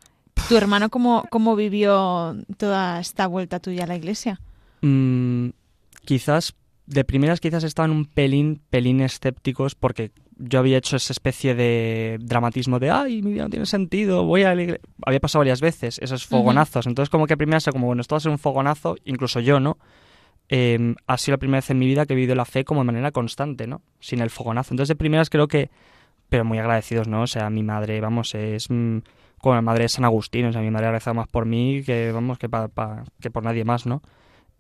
[0.48, 4.40] ¿Tu hermano cómo, cómo vivió toda esta vuelta tuya a la iglesia?
[4.82, 5.50] Mm,
[6.06, 6.54] quizás,
[6.86, 12.18] de primeras quizás estaban un pelín, pelín escépticos porque yo había hecho esa especie de
[12.22, 14.82] dramatismo de, ay, mi vida no tiene sentido, voy a la iglesia.
[15.06, 16.86] Había pasado varias veces esos fogonazos.
[16.86, 16.92] Uh -huh.
[16.92, 19.78] Entonces como que primero, como, bueno, esto va a ser un fogonazo, incluso yo, ¿no?
[20.50, 22.82] Eh, ha sido la primera vez en mi vida que he vivido la fe como
[22.82, 23.82] de manera constante, ¿no?
[24.00, 24.74] Sin el fogonazo.
[24.74, 25.72] Entonces de primeras creo que,
[26.30, 27.24] pero muy agradecidos, ¿no?
[27.24, 28.70] O sea, mi madre, vamos, es...
[28.70, 29.00] Mm,
[29.40, 31.84] como la madre de San Agustín, o sea, mi madre ha rezado más por mí
[31.86, 32.70] que, vamos, que, pa,
[33.20, 34.02] que por nadie más, ¿no?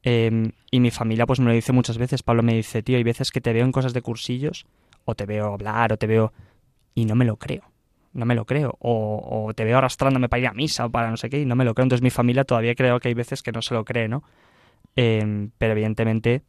[0.03, 3.03] Eh, y mi familia pues me lo dice muchas veces, Pablo me dice, tío, hay
[3.03, 4.65] veces que te veo en cosas de cursillos,
[5.03, 6.31] o te veo hablar, o te veo...
[6.93, 7.63] y no me lo creo,
[8.13, 11.17] no me lo creo, o, te veo arrastrándome para ir a misa o para no
[11.17, 13.41] sé qué, y no me lo creo, entonces mi familia todavía creo que hay veces
[13.41, 14.23] que no se lo cree, ¿no?
[14.95, 16.43] Eh, pero evidentemente,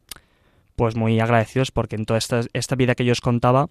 [0.75, 3.69] pues muy agradecidos porque en toda esta, esta vida que yo os contaba,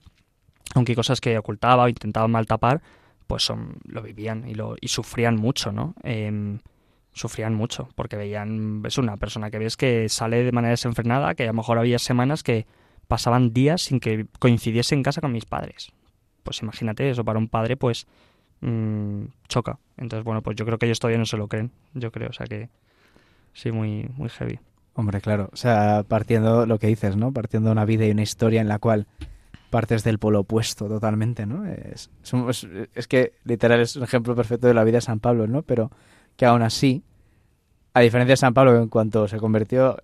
[0.74, 2.82] aunque hay cosas que ocultaba o intentaba mal tapar,
[3.26, 5.94] pues son, lo vivían y, lo, y sufrían mucho, ¿no?
[6.02, 6.58] Eh,
[7.16, 11.44] sufrían mucho porque veían, es una persona que ves que sale de manera desenfrenada, que
[11.44, 12.66] a lo mejor había semanas que
[13.08, 15.92] pasaban días sin que coincidiese en casa con mis padres.
[16.42, 18.06] Pues imagínate, eso para un padre, pues
[18.60, 19.78] mm, choca.
[19.96, 22.32] Entonces, bueno, pues yo creo que ellos todavía no se lo creen, yo creo, o
[22.34, 22.68] sea que
[23.54, 24.58] sí, muy, muy heavy.
[24.92, 27.32] Hombre, claro, o sea, partiendo lo que dices, ¿no?
[27.32, 29.06] Partiendo de una vida y una historia en la cual
[29.70, 31.66] partes del polo opuesto totalmente, ¿no?
[31.66, 32.10] Es,
[32.94, 35.62] es, que literal es un ejemplo perfecto de la vida de San Pablo, ¿no?
[35.62, 35.90] Pero
[36.36, 37.02] que aún así,
[37.94, 39.96] a diferencia de San Pablo, en cuanto se convirtió,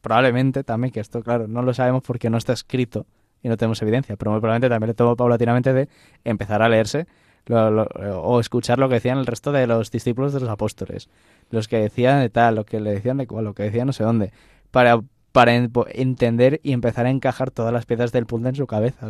[0.00, 3.06] probablemente también, que esto, claro, no lo sabemos porque no está escrito
[3.42, 5.88] y no tenemos evidencia, pero muy probablemente también le tomó paulatinamente de
[6.24, 7.06] empezar a leerse
[7.48, 11.08] o escuchar lo que decían el resto de los discípulos de los apóstoles,
[11.50, 13.92] los que decían de tal, lo que le decían de cual, lo que decían no
[13.92, 14.32] sé dónde,
[14.70, 15.00] para
[15.32, 19.08] para entender y empezar a encajar todas las piezas del puzzle en su cabeza.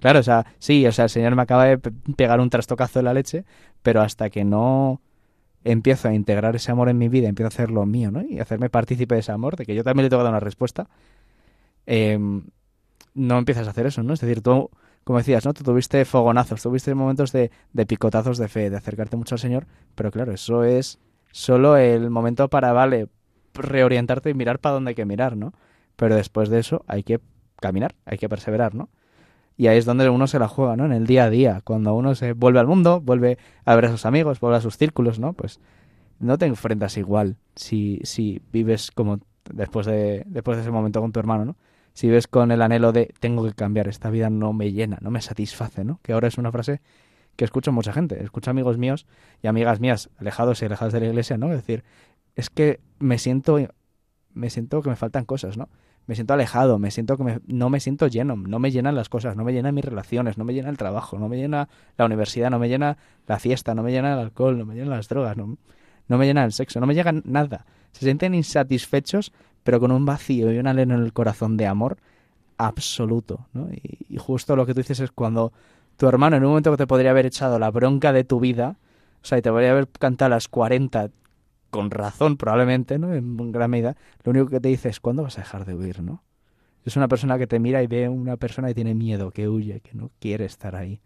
[0.00, 3.02] Claro, o sea, sí, o sea, el Señor me acaba de pegar un trastocazo de
[3.02, 3.44] la leche,
[3.82, 5.00] pero hasta que no
[5.64, 8.22] empiezo a integrar ese amor en mi vida, empiezo a hacerlo mío, ¿no?
[8.22, 10.40] Y hacerme partícipe de ese amor, de que yo también le tengo que dar una
[10.40, 10.88] respuesta,
[11.84, 12.44] em,
[13.14, 14.14] no empiezas a hacer eso, ¿no?
[14.14, 14.70] Es decir, tú,
[15.04, 15.52] como decías, ¿no?
[15.52, 19.66] Tú tuviste fogonazos, tuviste momentos de, de picotazos de fe, de acercarte mucho al Señor,
[19.94, 20.98] pero claro, eso es
[21.32, 23.08] solo el momento para, vale,
[23.58, 25.52] reorientarte y mirar para dónde hay que mirar, ¿no?
[25.96, 27.20] Pero después de eso hay que
[27.60, 28.88] caminar, hay que perseverar, ¿no?
[29.56, 30.86] Y ahí es donde uno se la juega, ¿no?
[30.86, 33.90] En el día a día, cuando uno se vuelve al mundo, vuelve a ver a
[33.90, 35.32] sus amigos, vuelve a sus círculos, ¿no?
[35.32, 35.58] Pues
[36.20, 39.18] no te enfrentas igual si, si vives como
[39.52, 41.56] después de, después de ese momento con tu hermano, ¿no?
[41.92, 45.10] Si vives con el anhelo de tengo que cambiar, esta vida no me llena, no
[45.10, 45.98] me satisface, ¿no?
[46.02, 46.80] Que ahora es una frase
[47.34, 49.06] que escucho mucha gente, escucho amigos míos
[49.42, 51.48] y amigas mías alejados y alejadas de la iglesia, ¿no?
[51.52, 51.84] Es decir,
[52.38, 53.58] es que me siento,
[54.32, 55.68] me siento que me faltan cosas, ¿no?
[56.06, 59.36] Me siento alejado, me siento que no me siento lleno, no me llenan las cosas,
[59.36, 62.48] no me llenan mis relaciones, no me llena el trabajo, no me llena la universidad,
[62.48, 62.96] no me llena
[63.26, 65.58] la fiesta, no me llena el alcohol, no me llenan las drogas, no,
[66.06, 67.66] no me llena el sexo, no me llega nada.
[67.90, 69.32] Se sienten insatisfechos,
[69.64, 71.98] pero con un vacío y un aleno en el corazón de amor
[72.56, 73.68] absoluto, ¿no?
[73.72, 75.52] Y, y, justo lo que tú dices es cuando
[75.96, 78.76] tu hermano en un momento que te podría haber echado la bronca de tu vida,
[79.22, 81.10] o sea, y te podría haber cantado las 40
[81.70, 83.14] con razón probablemente, ¿no?
[83.14, 86.02] En gran medida, lo único que te dice es ¿cuándo vas a dejar de huir,
[86.02, 86.22] no?
[86.84, 89.80] Es una persona que te mira y ve una persona que tiene miedo, que huye,
[89.80, 91.00] que no quiere estar ahí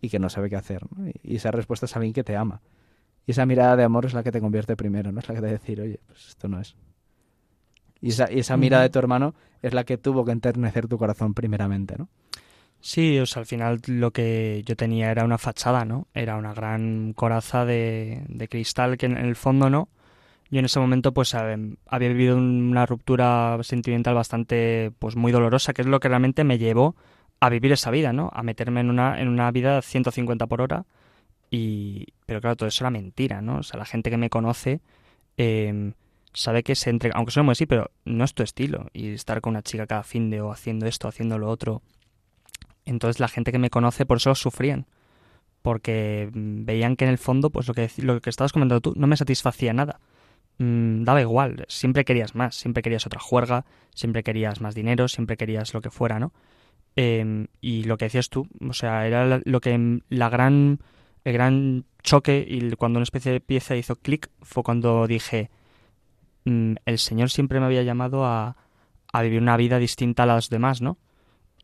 [0.00, 1.10] y que no sabe qué hacer, ¿no?
[1.22, 2.60] Y esa respuesta es alguien que te ama.
[3.26, 5.20] Y esa mirada de amor es la que te convierte primero, ¿no?
[5.20, 6.76] Es la que te decir, oye, pues esto no es.
[8.00, 10.98] Y esa, y esa mirada de tu hermano es la que tuvo que enternecer tu
[10.98, 12.08] corazón primeramente, ¿no?
[12.80, 16.06] Sí, o sea, al final lo que yo tenía era una fachada, ¿no?
[16.14, 19.88] Era una gran coraza de, de cristal que en el fondo no.
[20.50, 21.56] Yo en ese momento pues había
[22.08, 26.94] vivido una ruptura sentimental bastante pues muy dolorosa, que es lo que realmente me llevó
[27.40, 28.30] a vivir esa vida, ¿no?
[28.32, 30.86] A meterme en una, en una vida 150 por hora.
[31.50, 33.58] Y, pero claro, todo eso era mentira, ¿no?
[33.58, 34.80] O sea, la gente que me conoce
[35.36, 35.92] eh,
[36.32, 38.86] sabe que se entrega, aunque suene muy así, pero no es tu estilo.
[38.92, 41.82] Y estar con una chica cada fin de o haciendo esto, haciendo lo otro,
[42.86, 44.86] entonces la gente que me conoce por eso sufrían,
[45.62, 48.94] porque mm, veían que en el fondo, pues lo que, lo que estabas comentando tú,
[48.96, 50.00] no me satisfacía nada.
[50.58, 55.36] Mm, daba igual, siempre querías más, siempre querías otra juerga, siempre querías más dinero, siempre
[55.36, 56.32] querías lo que fuera, ¿no?
[56.96, 60.80] Em, y lo que decías tú, o sea, era lo que la gran,
[61.24, 65.50] el gran choque y cuando una especie de pieza hizo clic fue cuando dije,
[66.44, 68.56] mm, el Señor siempre me había llamado a,
[69.12, 70.98] a vivir una vida distinta a las demás, ¿no?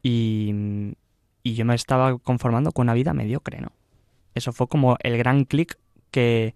[0.02, 0.94] Y,
[1.42, 3.72] y yo me estaba conformando con una vida mediocre, ¿no?
[4.35, 5.78] Eso fue como el gran clic
[6.11, 6.55] que,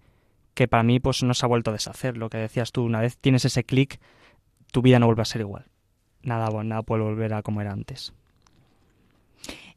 [0.53, 2.17] que para mí pues no se ha vuelto a deshacer.
[2.17, 3.99] Lo que decías tú, una vez tienes ese clic,
[4.71, 5.65] tu vida no vuelve a ser igual.
[6.23, 8.13] Nada, nada puede volver a como era antes.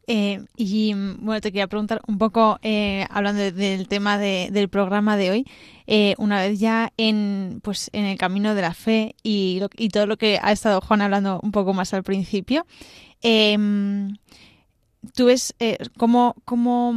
[0.07, 5.31] Eh, y bueno, te quería preguntar un poco, eh, hablando del tema del programa de
[5.31, 5.46] hoy,
[5.87, 10.07] eh, una vez ya en, pues, en el camino de la fe y, y todo
[10.07, 12.66] lo que ha estado Juan hablando un poco más al principio,
[13.23, 13.57] eh,
[15.15, 16.95] tú ves eh, cómo, cómo,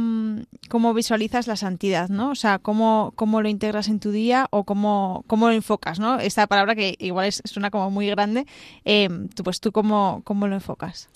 [0.68, 2.30] cómo, visualizas la santidad, ¿no?
[2.30, 6.18] O sea, cómo, cómo lo integras en tu día o cómo, cómo lo enfocas, ¿no?
[6.18, 8.46] Esta palabra que igual es, suena como muy grande,
[8.84, 9.08] eh,
[9.42, 11.08] pues tú cómo, cómo lo enfocas.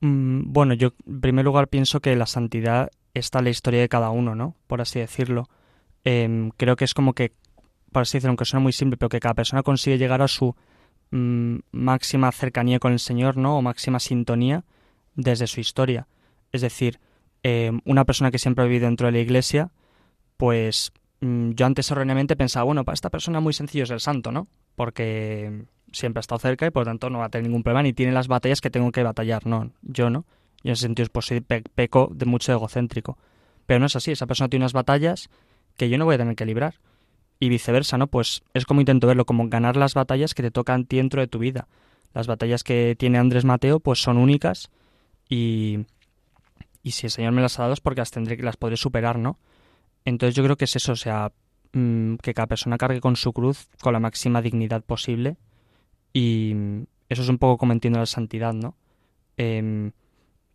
[0.00, 3.88] Mm, bueno, yo en primer lugar pienso que la santidad está en la historia de
[3.88, 4.54] cada uno, ¿no?
[4.66, 5.48] Por así decirlo.
[6.04, 7.32] Em, creo que es como que,
[7.90, 10.54] por así decirlo, aunque suena muy simple, pero que cada persona consigue llegar a su
[11.10, 13.58] mm, máxima cercanía con el Señor, ¿no?
[13.58, 14.64] O máxima sintonía
[15.14, 16.06] desde su historia.
[16.52, 17.00] Es decir,
[17.42, 19.70] eh, una persona que siempre ha vivido dentro de la iglesia,
[20.36, 24.32] pues mm, yo antes erróneamente pensaba, bueno, para esta persona muy sencillo es el santo,
[24.32, 24.48] ¿no?
[24.76, 27.82] Porque siempre ha estado cerca y por lo tanto no va a tener ningún problema
[27.82, 30.24] ni tiene las batallas que tengo que batallar, no, yo no.
[30.62, 31.30] Y en ese sentido, pues
[31.74, 33.18] peco de mucho egocéntrico.
[33.66, 35.28] Pero no es así, esa persona tiene unas batallas
[35.76, 36.76] que yo no voy a tener que librar.
[37.40, 38.06] Y viceversa, ¿no?
[38.06, 41.38] Pues es como intento verlo, como ganar las batallas que te tocan dentro de tu
[41.38, 41.68] vida
[42.14, 44.70] las batallas que tiene Andrés Mateo pues son únicas
[45.28, 45.86] y,
[46.82, 49.18] y si el Señor me las ha dado es porque las tendré las podré superar,
[49.18, 49.38] ¿no?
[50.04, 51.32] Entonces yo creo que es eso, o sea,
[51.72, 55.36] mm, que cada persona cargue con su cruz con la máxima dignidad posible
[56.12, 56.54] y
[57.08, 58.76] eso es un poco como entiendo la santidad, ¿no?
[59.36, 59.92] Em,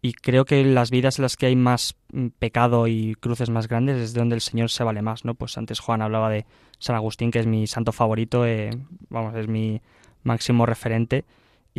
[0.01, 3.67] y creo que las vidas en las que hay más mm, pecado y cruces más
[3.67, 5.33] grandes es de donde el Señor se vale más, ¿no?
[5.35, 6.45] Pues antes Juan hablaba de
[6.79, 8.69] San Agustín, que es mi santo favorito, eh,
[9.09, 9.81] vamos, es mi
[10.23, 11.25] máximo referente.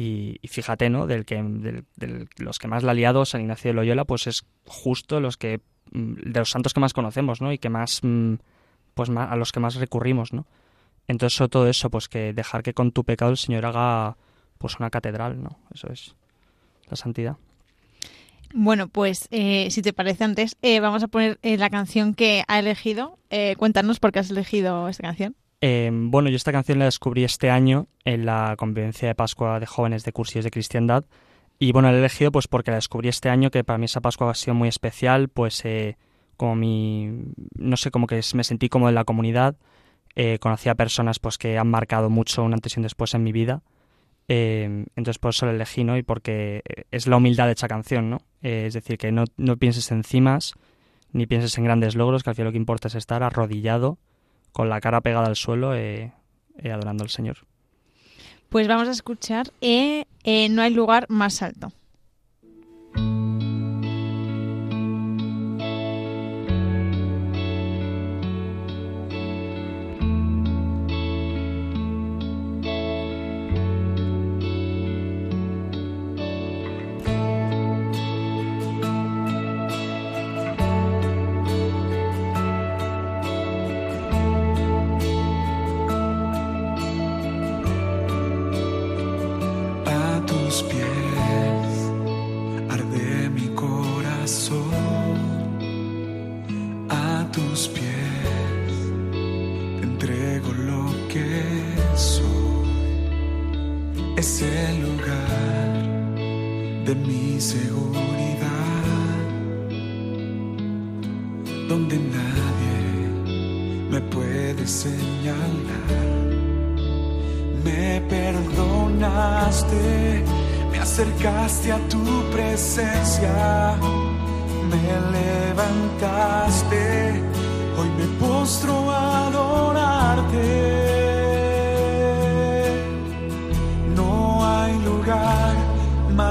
[0.02, 1.06] Y, fíjate, ¿no?
[1.06, 1.84] Del que,
[2.38, 5.60] los que más la ha liado, San Ignacio de Loyola, pues es justo los que,
[5.92, 7.52] mm, de los santos que más conocemos, ¿no?
[7.52, 8.36] Y que más, mm,
[8.94, 10.46] pues más, a los que más recurrimos, ¿no?
[11.06, 14.16] Entonces, todo eso, pues que dejar que con tu pecado el Señor haga,
[14.56, 15.58] pues una catedral, ¿no?
[15.74, 16.14] Eso es
[16.88, 17.36] la santidad.
[18.54, 22.42] Bueno, pues eh, si te parece antes, eh, vamos a poner eh, la canción que
[22.48, 23.18] ha elegido.
[23.58, 25.36] cuéntanos por qué has elegido esta canción.
[25.60, 29.66] Em, bueno, yo esta canción la descubrí este año en la convivencia de Pascua de
[29.66, 31.04] jóvenes de cursillos de cristiandad.
[31.58, 34.00] Y bueno, la he elegido pues porque la descubrí este año, que para mí esa
[34.00, 35.62] Pascua ha sido muy especial, pues
[36.38, 37.10] como mi,
[37.54, 39.56] no sé, como que me sentí como en la comunidad,
[40.40, 43.32] conocí a personas pues que han marcado mucho un antes y un después en mi
[43.32, 43.62] vida
[44.32, 45.96] Em, entonces por eso lo elegí, ¿no?
[45.96, 48.18] Y porque es la humildad de esta canción, ¿no?
[48.42, 50.54] Eh, es decir, que no, no, pienses en cimas,
[51.12, 53.98] ni pienses en grandes logros, que al final lo que importa es estar arrodillado,
[54.52, 56.12] con la cara pegada al suelo, eh,
[56.58, 57.38] eh, adorando al Señor.
[58.48, 61.72] Pues vamos a escuchar No hay lugar más alto.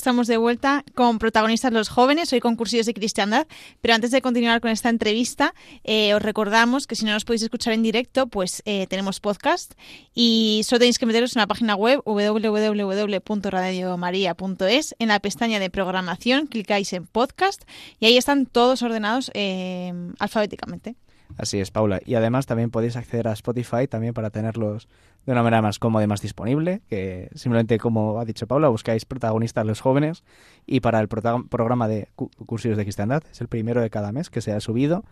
[0.00, 3.46] Estamos de vuelta con protagonistas los jóvenes, hoy con cursillos de cristiandad,
[3.82, 5.52] pero antes de continuar con esta entrevista,
[5.84, 9.74] eh, os recordamos que si no nos podéis escuchar en directo, pues eh, tenemos podcast
[10.14, 16.46] y solo tenéis que meteros en la página web www.radiomaria.es, en la pestaña de programación
[16.46, 17.64] clicáis en podcast
[17.98, 20.96] y ahí están todos ordenados eh, alfabéticamente.
[21.36, 22.00] Así es, Paula.
[22.04, 24.88] Y además también podéis acceder a Spotify también para tenerlos
[25.26, 29.04] de una manera más cómoda y más disponible, que simplemente, como ha dicho Paula, buscáis
[29.04, 30.24] protagonistas los jóvenes
[30.66, 34.40] y para el programa de cursos de cristiandad, es el primero de cada mes que
[34.40, 35.04] se ha subido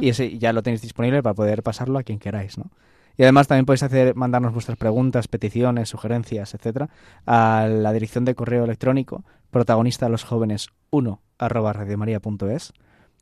[0.00, 2.70] y ese ya lo tenéis disponible para poder pasarlo a quien queráis, ¿no?
[3.16, 6.88] Y además también podéis hacer, mandarnos vuestras preguntas, peticiones, sugerencias, etcétera,
[7.26, 12.72] a la dirección de correo electrónico protagonista los jóvenes 1 arroba radiomaria.es.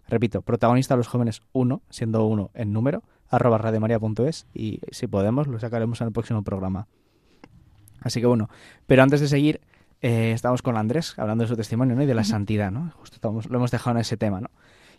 [0.08, 5.58] Repito, protagonista los jóvenes 1, siendo 1 en número, arroba radiomaria.es y si podemos lo
[5.58, 6.86] sacaremos en el próximo programa.
[8.00, 8.48] Así que bueno,
[8.86, 9.60] pero antes de seguir,
[10.00, 12.02] eh, estamos con Andrés hablando de su testimonio ¿no?
[12.02, 12.92] y de la santidad, ¿no?
[12.98, 14.50] Justo estamos, lo hemos dejado en ese tema, ¿no?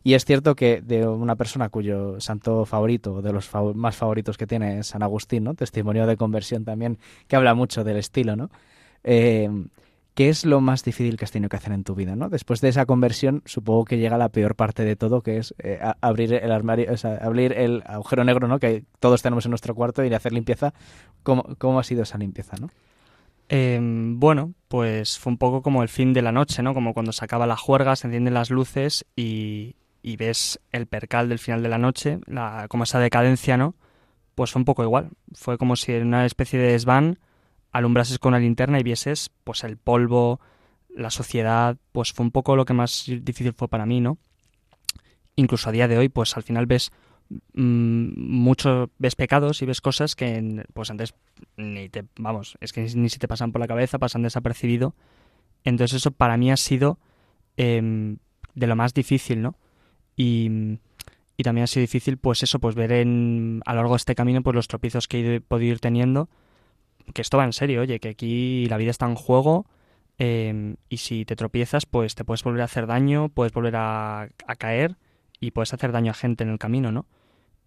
[0.03, 4.47] Y es cierto que de una persona cuyo santo favorito, de los más favoritos que
[4.47, 5.55] tiene es San Agustín, ¿no?
[5.55, 8.49] Testimonio de conversión también, que habla mucho del estilo, ¿no?
[9.03, 9.49] Eh,
[10.19, 12.13] ¿Qué es lo más difícil que has tenido que hacer en tu vida?
[12.13, 12.27] ¿no?
[12.27, 15.79] Después de esa conversión, supongo que llega la peor parte de todo, que es eh,
[16.01, 18.59] abrir el armario, o sea, abrir el agujero negro ¿no?
[18.59, 20.73] que todos tenemos en nuestro cuarto y hacer limpieza.
[21.23, 22.57] ¿Cómo, cómo ha sido esa limpieza?
[22.59, 22.69] ¿no?
[23.47, 26.73] Em, bueno, pues fue un poco como el fin de la noche, ¿no?
[26.73, 31.39] Como cuando se acaba la juerga, se encienden las luces y, ves el percal del
[31.39, 33.73] final de la noche, la, como esa decadencia, ¿no?
[34.35, 35.11] Pues fue un poco igual.
[35.33, 37.19] Fue como si en una especie de desván
[37.71, 40.39] alumbrases con una linterna y vieses pues el polvo,
[40.95, 44.17] la sociedad, pues fue un poco lo que más difícil fue para mí, ¿no?
[45.35, 46.91] Incluso a día de hoy, pues al final ves
[47.53, 51.13] mmm, mucho, ves pecados y ves cosas que pues antes
[51.57, 54.95] ni te, vamos, es que ni, si te pasan por la cabeza, pasan desapercibido.
[55.63, 56.99] Entonces eso para mí ha sido
[57.57, 58.17] em,
[58.55, 59.55] de lo más difícil, ¿no?
[60.15, 60.79] Y,
[61.37, 64.15] y también ha sido difícil, pues eso, pues ver en, a lo largo de este
[64.15, 66.29] camino, pues los tropiezos que he podido ir teniendo,
[67.13, 69.65] que esto va en serio, oye, que aquí la vida está en juego
[70.17, 74.29] em, y si te tropiezas, pues te puedes volver a hacer daño, puedes volver a,
[74.57, 74.97] caer
[75.39, 77.05] y puedes hacer daño a gente en el camino, ¿no?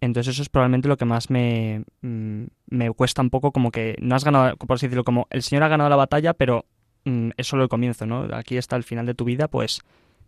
[0.01, 3.95] Entonces eso es probablemente lo que más me, mm, me cuesta un poco, como que
[4.01, 6.65] no has ganado, por así decirlo, como el Señor ha ganado la batalla, pero
[7.05, 8.27] mm, es solo el comienzo, ¿no?
[8.33, 9.81] Aquí está el final de tu vida, pues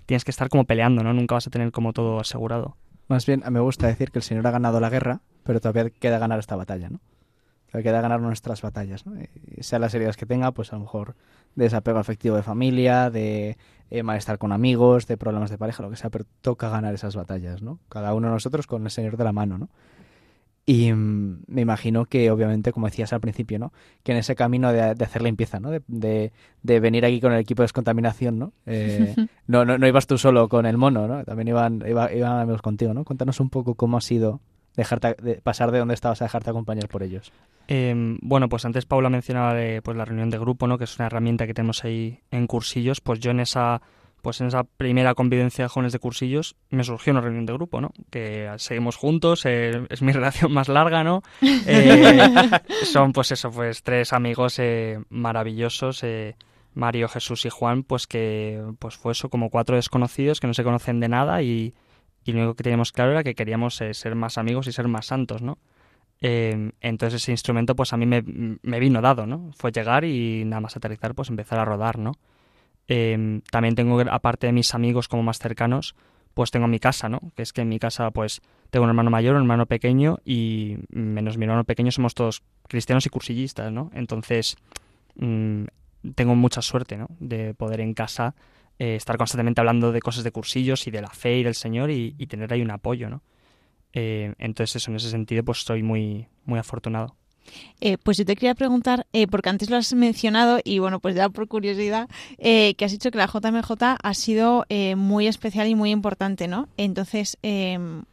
[0.06, 1.14] tienes que estar como peleando, ¿no?
[1.14, 2.78] Nunca vas a tener como todo asegurado.
[3.08, 6.18] Más bien, me gusta decir que el Señor ha ganado la guerra, pero todavía queda
[6.18, 7.00] ganar esta batalla, ¿no?
[7.84, 9.14] Queda ganar nuestras batallas, ¿no?
[9.60, 11.16] sean las heridas que tenga, pues a lo mejor
[11.56, 13.58] de desapego afectivo de familia, de
[13.90, 17.16] eh, malestar con amigos, de problemas de pareja, lo que sea, pero toca ganar esas
[17.16, 17.80] batallas, ¿no?
[17.90, 19.70] Cada uno de nosotros con el Señor de la mano, ¿no?
[20.66, 23.72] Y mm, me imagino que, obviamente, como decías al principio, ¿no?
[24.04, 25.70] Que en ese camino de, hacer limpieza, ¿no?
[25.70, 26.32] De,
[26.64, 28.54] de, venir aquí con el equipo de descontaminación, ¿no?
[28.66, 29.16] Eh,
[29.48, 31.24] no, no, no, ibas tú solo con el mono, ¿no?
[31.24, 33.06] También iban, iban amigos contigo, ¿no?
[33.06, 34.42] Cuéntanos un poco cómo ha sido
[34.76, 37.32] dejarte, de pasar de donde estabas a dejarte acompañar por ellos.
[37.68, 40.78] Em, bueno, pues antes Paula mencionaba de, pues, la reunión de grupo, ¿no?
[40.78, 43.02] que es una herramienta que tenemos ahí en cursillos.
[43.02, 43.82] Pues yo en esa,
[44.22, 47.82] pues en esa primera convivencia de jóvenes de cursillos me surgió una reunión de grupo,
[47.82, 47.92] ¿no?
[48.12, 51.24] que seguimos juntos, eh, es mi relación más larga, ¿no?
[51.42, 52.50] Eh,
[52.84, 56.04] son pues eso, pues tres amigos eh, maravillosos.
[56.74, 60.64] Mario, Jesús y Juan, pues que pues fue eso, como cuatro desconocidos que no se
[60.66, 61.74] conocen de nada y,
[62.26, 65.06] y lo único que teníamos claro era que queríamos ser más amigos y ser más
[65.06, 65.58] santos, ¿no?
[66.22, 68.22] Em, entonces ese instrumento pues a mí me,
[68.80, 69.52] vino dado, ¿no?
[69.58, 72.14] Fue llegar y nada más aterrizar pues empezar a rodar, ¿no?
[72.88, 75.96] Em, también tengo, aparte de mis amigos como más cercanos,
[76.34, 77.20] pues tengo mi casa, ¿no?
[77.36, 80.78] Que es que en mi casa pues tengo un hermano mayor, un hermano pequeño y
[80.90, 83.90] menos mi hermano pequeño somos todos cristianos y cursillistas, ¿no?
[83.94, 84.58] Entonces
[85.16, 85.64] mm,
[86.16, 87.08] tengo mucha suerte, ¿no?
[87.20, 88.36] De poder en casa
[88.80, 91.92] eh, estar constantemente hablando de cosas de cursillos y de la fe y del Señor
[91.92, 93.22] y, y tener ahí un apoyo, ¿no?
[93.96, 97.16] Eh, entonces, eso, en ese sentido, pues estoy muy, muy afortunado.
[97.80, 101.16] Eh, pues yo te quería preguntar, eh, porque antes lo has mencionado y bueno, pues
[101.16, 103.72] ya por curiosidad, que has dicho que la JMJ
[104.02, 104.66] ha sido
[104.98, 106.68] muy especial y muy importante, ¿no?
[106.76, 107.38] Entonces,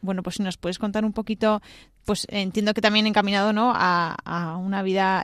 [0.01, 1.61] bueno, pues si nos puedes contar un poquito,
[2.05, 3.73] pues entiendo que también encaminado, ¿no?
[3.75, 5.23] A, una vida,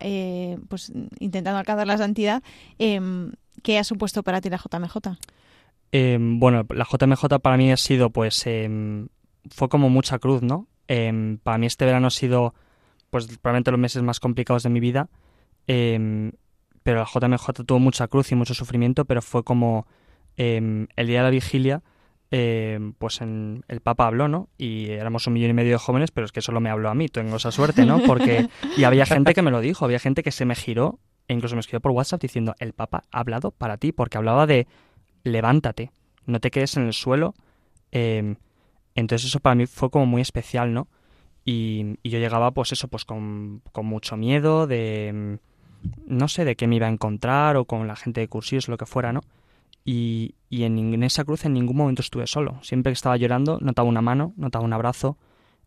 [0.70, 2.42] pues intentando alcanzar la santidad,
[2.80, 4.98] ¿qué ha supuesto para ti la JMJ?
[5.92, 8.44] bueno, la JMJ para mí ha sido, pues,
[9.50, 10.68] fue como mucha cruz, ¿no?
[10.88, 12.54] Em, para mí este verano ha sido,
[13.10, 15.10] pues probablemente los meses más complicados de mi vida,
[15.68, 16.32] em,
[16.84, 19.86] pero la JMJ tuvo mucha cruz y mucho sufrimiento, pero fue como
[20.38, 21.84] em, el día de la vigilia,
[23.00, 24.50] pues en, el Papa habló, ¿no?
[24.58, 26.96] Y éramos un millón y medio de jóvenes, pero es que solo me habló a
[26.96, 28.00] mí, tengo esa suerte, ¿no?
[28.06, 31.34] Porque, y había gente que me lo dijo, había gente que se me giró e
[31.34, 34.68] incluso me escribió por WhatsApp diciendo, el Papa ha hablado para ti, porque hablaba de
[35.24, 35.92] levántate,
[36.26, 37.36] no te quedes en el suelo.
[37.92, 38.36] Em,
[38.96, 40.88] entonces eso para mí fue como muy especial, ¿no?
[41.46, 45.40] Y, yo llegaba pues eso, pues con, con, mucho miedo de,
[46.06, 48.78] no sé, de qué me iba a encontrar o con la gente de cursillos, lo
[48.78, 49.22] que fuera, ¿no?
[49.86, 52.60] Y, y en, esa cruz en ningún momento estuve solo.
[52.62, 55.18] Siempre que estaba llorando, notaba una mano, notaba un abrazo.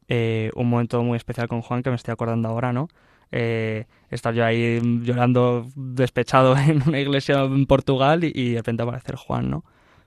[0.08, 2.88] Eh, un momento muy especial con Juan que me estoy acordando ahora, ¿no?
[3.30, 8.82] Eh, estar yo ahí llorando despechado en una iglesia en Portugal y, y de repente
[8.82, 9.64] aparecer Juan, ¿no?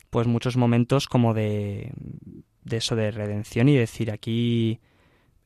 [0.10, 1.92] Pues muchos momentos como de,
[2.66, 4.80] de eso, de redención y decir aquí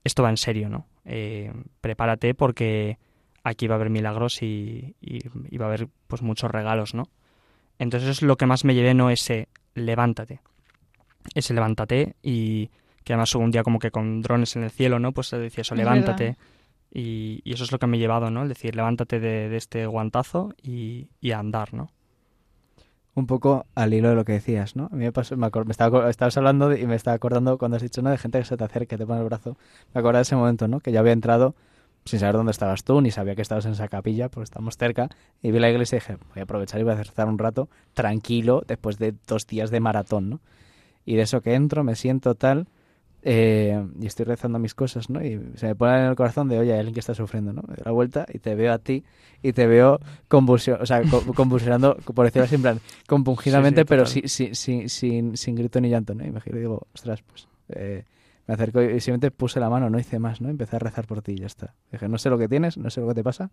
[0.04, 0.88] esto va en serio, ¿no?
[1.06, 1.52] Eh,
[1.82, 2.98] prepárate porque
[3.44, 7.10] aquí va a haber milagros y, y, va a haber pues muchos regalos, ¿no?
[7.78, 10.40] Entonces es lo que más me llevé, no ese levántate.
[11.36, 12.70] Ese levántate y
[13.04, 15.12] que además hubo un día como que con drones en el cielo, ¿no?
[15.12, 16.38] Pues decía eso, levántate.
[16.92, 18.44] Y, y, eso es lo que me he llevado, ¿no?
[18.44, 21.92] Es decir, levántate de, de este guantazo y, y a andar, ¿no?
[23.20, 24.86] Un poco al hilo de lo que decías, ¿no?
[24.92, 28.02] A mí me pasó, me, estaba, estabas hablando y me estaba acordando cuando has dicho,
[28.02, 28.10] ¿no?
[28.10, 29.58] De gente que se te acerca, que te pone el brazo.
[29.94, 30.80] Me acuerdo de ese momento, ¿no?
[30.80, 31.56] Que ya había entrado
[32.06, 35.10] sin saber dónde estabas tú, ni sabía que estabas en esa capilla, porque estamos cerca,
[35.42, 37.70] y vi la iglesia y dije, voy a aprovechar y voy a rezar un rato
[37.94, 40.40] tranquilo después de dos días de maratón, ¿no?
[41.06, 42.68] Y de eso que entro, me siento tal,
[43.22, 45.24] eh, y estoy rezando mis cosas, ¿no?
[45.24, 47.62] Y se me pone en el corazón de, oye, hay alguien que está sufriendo, ¿no?
[47.68, 49.04] Me doy la vuelta y te veo a ti
[49.42, 51.02] y te veo convulsion, o sea,
[51.36, 55.90] convulsionando, por decirlo así, en plan, compungidamente, pero sí, sí, sí, sin, sin grito ni
[55.90, 56.26] llanto, ¿no?
[56.26, 57.48] Y me giro y digo, ostras, pues...
[57.70, 58.04] Eh,
[58.50, 60.50] me acerco y simplemente puse la mano, no hice más, ¿no?
[60.50, 61.76] Empecé a rezar por ti y ya está.
[61.92, 63.52] Dije, no sé lo que tienes, no sé lo que te pasa,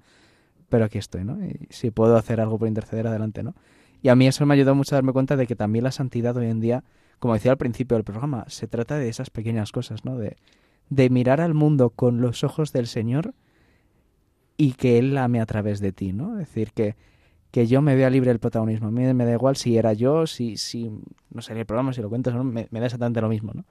[0.70, 1.36] pero aquí estoy, ¿no?
[1.44, 3.54] Y si puedo hacer algo por interceder, adelante, ¿no?
[4.00, 6.34] Y a mí eso me ayudó mucho a darme cuenta de que también la santidad
[6.38, 6.82] hoy en día
[7.18, 10.16] como decía al principio del programa, se trata de esas pequeñas cosas, ¿no?
[10.16, 10.36] De,
[10.90, 13.34] de mirar al mundo con los ojos del Señor
[14.56, 16.38] y que Él ame a través de ti, ¿no?
[16.38, 16.96] Es decir, que,
[17.50, 18.88] que yo me vea libre del protagonismo.
[18.88, 20.90] A mí me da igual si era yo, si, si
[21.30, 23.52] no sé, el programa, si lo cuentas o no, me, me, da exactamente lo mismo,
[23.54, 23.64] ¿no?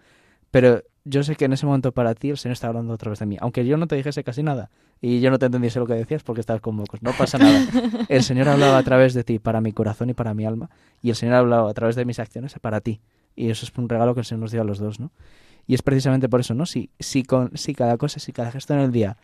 [0.51, 3.19] Pero yo sé que en ese momento para ti el Señor está hablando a través
[3.19, 3.37] de mí.
[3.41, 4.69] Aunque yo no te dijese casi nada
[5.01, 7.01] y yo no te entendiese lo que decías porque estabas con mocos.
[7.01, 7.67] No pasa nada.
[8.09, 10.69] El Señor hablaba a través de ti para mi corazón y para mi alma.
[11.01, 13.01] Y el Señor ha hablado a través de mis acciones para ti.
[13.35, 15.11] Y eso es un regalo que el Señor nos dio a los dos, ¿no?
[15.67, 16.65] Y es precisamente por eso, ¿no?
[16.65, 19.17] Si, si, con, si cada cosa, si cada gesto en el día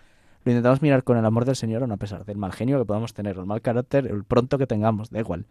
[0.44, 2.86] lo intentamos mirar con el amor del Señor, no a pesar del mal genio que
[2.86, 5.46] podamos tener, el mal carácter, el pronto que tengamos, da igual.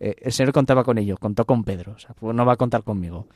[0.00, 3.28] Eh, el Señor contaba con ello, contó con Pedro, pues no va a contar conmigo.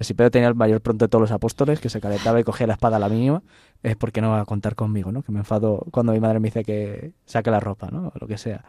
[0.00, 2.66] si Pedro tenía el mayor pronto de todos los apóstoles, que se calentaba y cogía
[2.66, 3.42] la espada a la mínima,
[3.82, 5.22] es porque no va a contar conmigo, ¿no?
[5.22, 8.08] Que me enfado cuando mi madre me dice que saque la ropa, ¿no?
[8.08, 8.64] O lo que sea.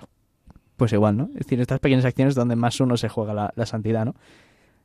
[0.78, 1.26] Pues igual, ¿no?
[1.34, 4.16] Es decir, estas pequeñas acciones donde más uno se juega la, la santidad, ¿no?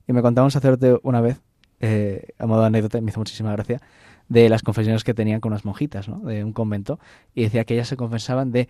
[0.09, 1.41] Y me contaba un sacerdote una vez,
[1.81, 3.81] eh, a modo de anécdota, me hizo muchísima gracia,
[4.29, 6.21] de las confesiones que tenían con unas monjitas, ¿no?
[6.21, 6.99] De un convento.
[7.35, 8.69] Y decía que ellas se confesaban de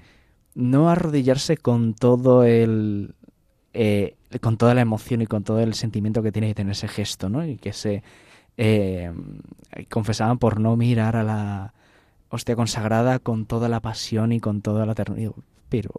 [0.54, 3.14] no arrodillarse con todo el...
[3.72, 6.88] Eh, con toda la emoción y con todo el sentimiento que tiene que tener ese
[6.88, 7.46] gesto, ¿no?
[7.46, 8.02] Y que se
[8.56, 9.12] eh,
[9.88, 11.74] confesaban por no mirar a la
[12.28, 15.32] hostia consagrada con toda la pasión y con toda la ternura.
[15.68, 15.92] Pero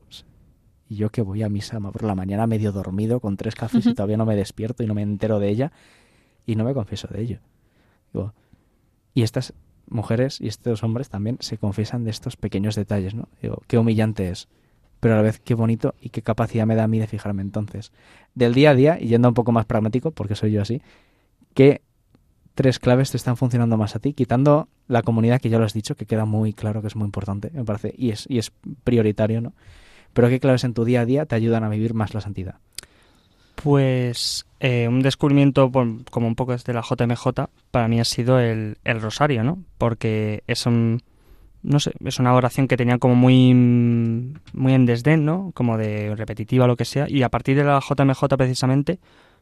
[0.89, 3.93] y yo que voy a misa por la mañana medio dormido con tres cafés y
[3.93, 5.71] todavía no me despierto y no me entero de ella
[6.47, 7.39] y no me confieso de ello.
[8.11, 8.33] Digo,
[9.13, 9.53] y estas
[9.87, 13.29] mujeres y estos hombres también se confiesan de estos pequeños detalles, ¿no?
[13.39, 14.47] Digo, qué humillante es,
[14.99, 17.43] pero a la vez qué bonito y qué capacidad me da a mí de fijarme
[17.43, 17.91] entonces.
[18.33, 20.81] Del día a día, y yendo un poco más pragmático, porque soy yo así,
[21.53, 21.81] ¿qué
[22.55, 24.13] tres claves te están funcionando más a ti?
[24.13, 27.05] Quitando la comunidad, que ya lo has dicho, que queda muy claro que es muy
[27.05, 28.51] importante, me parece, y es, y es
[28.83, 29.53] prioritario, ¿no?
[30.13, 32.55] Pero ¿qué claves en tu día a día te ayudan a vivir más la santidad?
[33.55, 38.77] Pues eh, un descubrimiento como un poco desde la JMJ para mí ha sido el,
[38.85, 39.63] rosario, ¿no?
[39.77, 41.01] Porque es un,
[41.61, 45.51] no sé, es una oración que tenía como muy, muy en desdén, ¿no?
[45.53, 47.05] Como de repetitiva lo que sea.
[47.09, 48.99] Y a partir de la JMJ precisamente,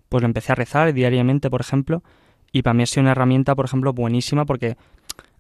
[0.10, 2.04] pues lo empecé a rezar diariamente, por ejemplo.
[2.52, 4.78] Y para mí ha sido una herramienta, por ejemplo, buenísima porque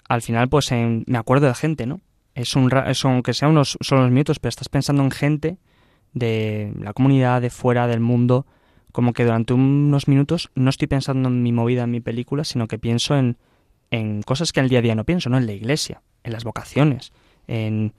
[0.07, 1.99] al final, pues me acuerdo de gente, ¿no?
[2.38, 5.58] Es un aunque sean unos solo unos minutos, pero estás pensando en gente
[6.14, 8.46] de la comunidad, de fuera del mundo,
[8.92, 12.68] como que durante unos minutos no estoy pensando en mi movida, en mi película, sino
[12.68, 13.38] que pienso en,
[13.92, 15.38] en cosas que en el día a día no pienso, ¿no?
[15.38, 17.12] En la iglesia, en las vocaciones,
[17.48, 17.94] en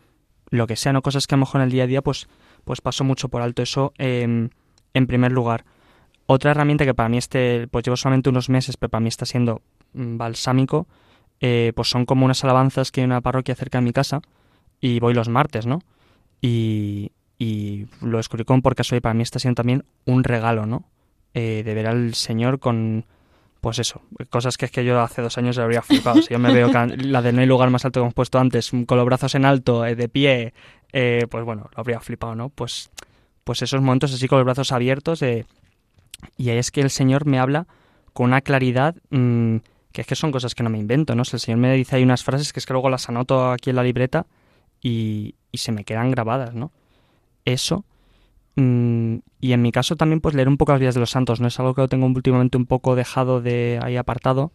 [0.51, 1.03] lo que sea, ¿no?
[1.03, 2.29] Cosas que a lo mejor en el día a día pues,
[2.65, 3.63] pues paso mucho por alto.
[3.63, 4.51] Eso em,
[4.95, 5.65] en primer lugar.
[6.27, 9.27] Otra herramienta que para mí este, pues llevo solamente unos meses, pero para mí está
[9.27, 9.63] siendo
[9.95, 10.87] mm, balsámico,
[11.41, 14.21] eh, pues son como unas alabanzas que hay una parroquia cerca de mi casa
[14.81, 15.81] y voy los martes, ¿no?
[16.41, 20.85] Y, y lo descubrí con porque soy para mí está siendo también un regalo, ¿no?
[21.35, 23.05] Eh, de ver al Señor con,
[23.61, 26.21] pues eso, cosas que es que yo hace dos años le habría flipado.
[26.23, 28.71] Si yo me veo la de no hay lugar más alto que hemos puesto antes,
[28.87, 30.55] con los brazos en alto, eh, de pie,
[30.91, 32.49] pues bueno, lo habría flipado, ¿no?
[32.49, 32.91] Pues,
[33.45, 35.23] pues esos momentos así con los brazos abiertos.
[35.23, 37.67] Y es que el Señor me habla
[38.13, 39.59] con una claridad mm,
[39.99, 41.23] que es que son cosas que no me invento, ¿no?
[41.23, 43.51] O sea, el Señor me dice hay unas frases que es que luego las anoto
[43.51, 44.27] aquí en la libreta
[44.81, 46.71] y, y se me quedan grabadas, ¿no?
[47.45, 47.85] Eso.
[48.55, 51.41] mm, y en mi caso también pues leer un poco las vidas de los santos,
[51.41, 51.49] ¿no?
[51.49, 54.53] Es algo que tengo últimamente un poco dejado de ahí apartado,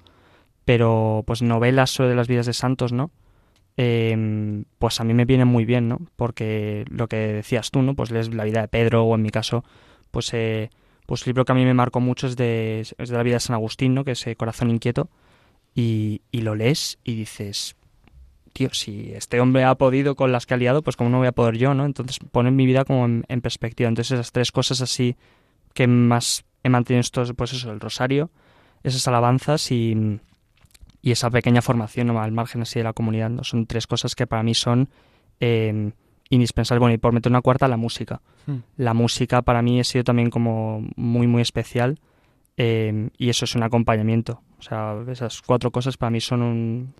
[0.64, 3.12] pero pues novelas sobre las vidas de santos, ¿no?
[3.78, 6.00] eh, pues a mí me viene muy bien, ¿no?
[6.16, 7.96] Porque lo que decías tú, ¿no?
[7.96, 9.64] Pues lees la vida de Pedro o en mi caso,
[10.12, 10.70] pues, eh,
[11.06, 13.36] pues el libro que a mí me marcó mucho es de, es de la vida
[13.36, 14.04] de San Agustín, ¿no?
[14.06, 15.10] Que es eh, Corazón Inquieto.
[15.76, 17.76] Y, y lo lees y dices,
[18.54, 21.28] tío, si este hombre ha podido con las que ha liado, pues cómo no voy
[21.28, 21.86] a poder yo, ¿no?
[21.86, 23.90] Entonces pone mi vida como en, en perspectiva.
[23.90, 25.16] Entonces esas tres cosas así
[25.74, 28.30] que más he mantenido estos, pues eso, el rosario,
[28.84, 30.20] esas alabanzas y,
[31.02, 32.22] y esa pequeña formación ¿no?
[32.22, 33.44] al margen así de la comunidad, ¿no?
[33.44, 34.90] Son tres cosas que para mí son
[35.40, 35.92] eh,
[36.30, 36.80] indispensables.
[36.80, 38.22] Bueno, y por meter una cuarta, la música.
[38.46, 38.58] Hmm.
[38.78, 42.00] La música para mí ha sido también como muy, muy especial
[42.58, 44.42] eh, y eso es un acompañamiento.
[44.60, 46.94] O sea, esas cuatro cosas para mí son un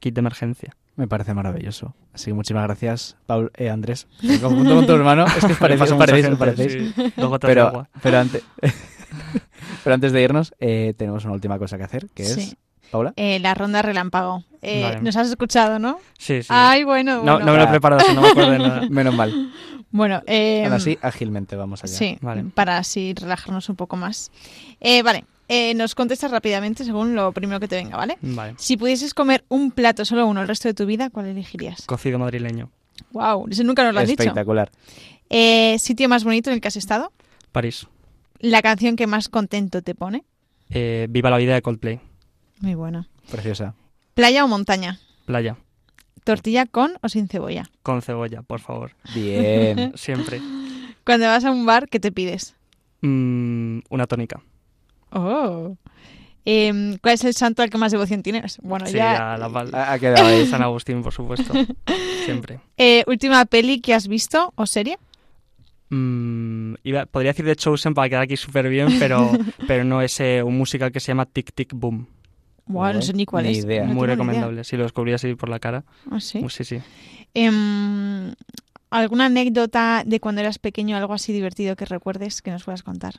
[0.00, 0.76] kit de emergencia.
[0.96, 1.94] Me parece maravilloso.
[2.12, 4.08] Así que muchísimas gracias, Paul, eh, Andrés.
[4.42, 5.26] Confundo con tu hermano.
[5.26, 6.72] Es que os parecéis, os parecéis, os parecéis.
[6.72, 7.12] sí.
[7.16, 7.88] Dos gotas de Pero, agua.
[8.02, 8.42] pero, antes,
[9.84, 12.56] pero antes de irnos, eh, tenemos una última cosa que hacer, que es, Sí.
[12.90, 13.12] Paula.
[13.16, 14.44] Eh, la ronda relámpago.
[14.62, 15.00] Eh, Vale.
[15.02, 15.98] Nos has escuchado, ¿no?
[16.18, 16.48] Sí, sí.
[16.50, 17.46] Ay, bueno, no, bueno.
[17.46, 18.82] no me lo he preparado, no me acuerdo de nada.
[18.90, 19.52] Menos mal.
[19.90, 21.94] Bueno, eh, Ahora sí, ágilmente vamos allá.
[21.94, 22.44] Sí, Vale.
[22.54, 24.30] para así relajarnos un poco más.
[24.80, 28.18] Eh, vale, eh, nos contestas rápidamente según lo primero que te venga, ¿vale?
[28.20, 28.54] Vale.
[28.58, 31.86] Si pudieses comer un plato, solo uno, el resto de tu vida, ¿cuál elegirías?
[31.86, 32.70] Cocido madrileño.
[33.12, 34.22] Wow, eso nunca nos lo has dicho.
[34.22, 34.70] Espectacular.
[35.78, 37.12] ¿Sitio más bonito en el que has estado?
[37.52, 37.86] París.
[38.40, 40.24] ¿La canción que más contento te pone?
[40.68, 42.00] Viva la vida de Coldplay.
[42.60, 43.08] Muy buena.
[43.30, 43.74] Preciosa.
[44.14, 44.98] ¿Playa o montaña?
[45.26, 45.56] Playa.
[46.24, 47.70] ¿Tortilla con o sin cebolla?
[47.82, 48.92] Con cebolla, por favor.
[49.14, 49.92] Bien.
[49.96, 50.40] Siempre.
[51.04, 52.54] Cuando vas a un bar, ¿qué te pides?
[53.00, 54.42] Mm, una tónica.
[55.12, 55.76] Oh.
[56.44, 58.58] Em, ¿Cuál es el santo al que más devoción tienes?
[58.62, 59.34] Bueno, Sí, ya.
[59.34, 60.46] a la val- Ha ha quedado ahí.
[60.46, 61.52] San Agustín, por supuesto.
[62.24, 62.60] Siempre.
[62.76, 64.98] Eh, ¿Última peli que has visto o serie?
[65.90, 69.30] Mm, iba- podría decir de Chosen para quedar aquí súper bien, pero,
[69.66, 72.06] pero no es eh, un musical que se llama Tic Tic Boom.
[72.68, 73.64] No sé ni cuál Ni es.
[73.64, 73.84] idea.
[73.86, 74.14] No Muy idea.
[74.14, 74.64] recomendable.
[74.64, 75.84] Si lo descubrí así por la cara.
[76.10, 76.38] Ah, ¿sí?
[76.42, 76.78] Uh, sí, sí.
[77.34, 78.32] Em,
[78.90, 83.16] ¿Alguna anécdota de cuando eras pequeño, algo así divertido que recuerdes que nos puedas contar?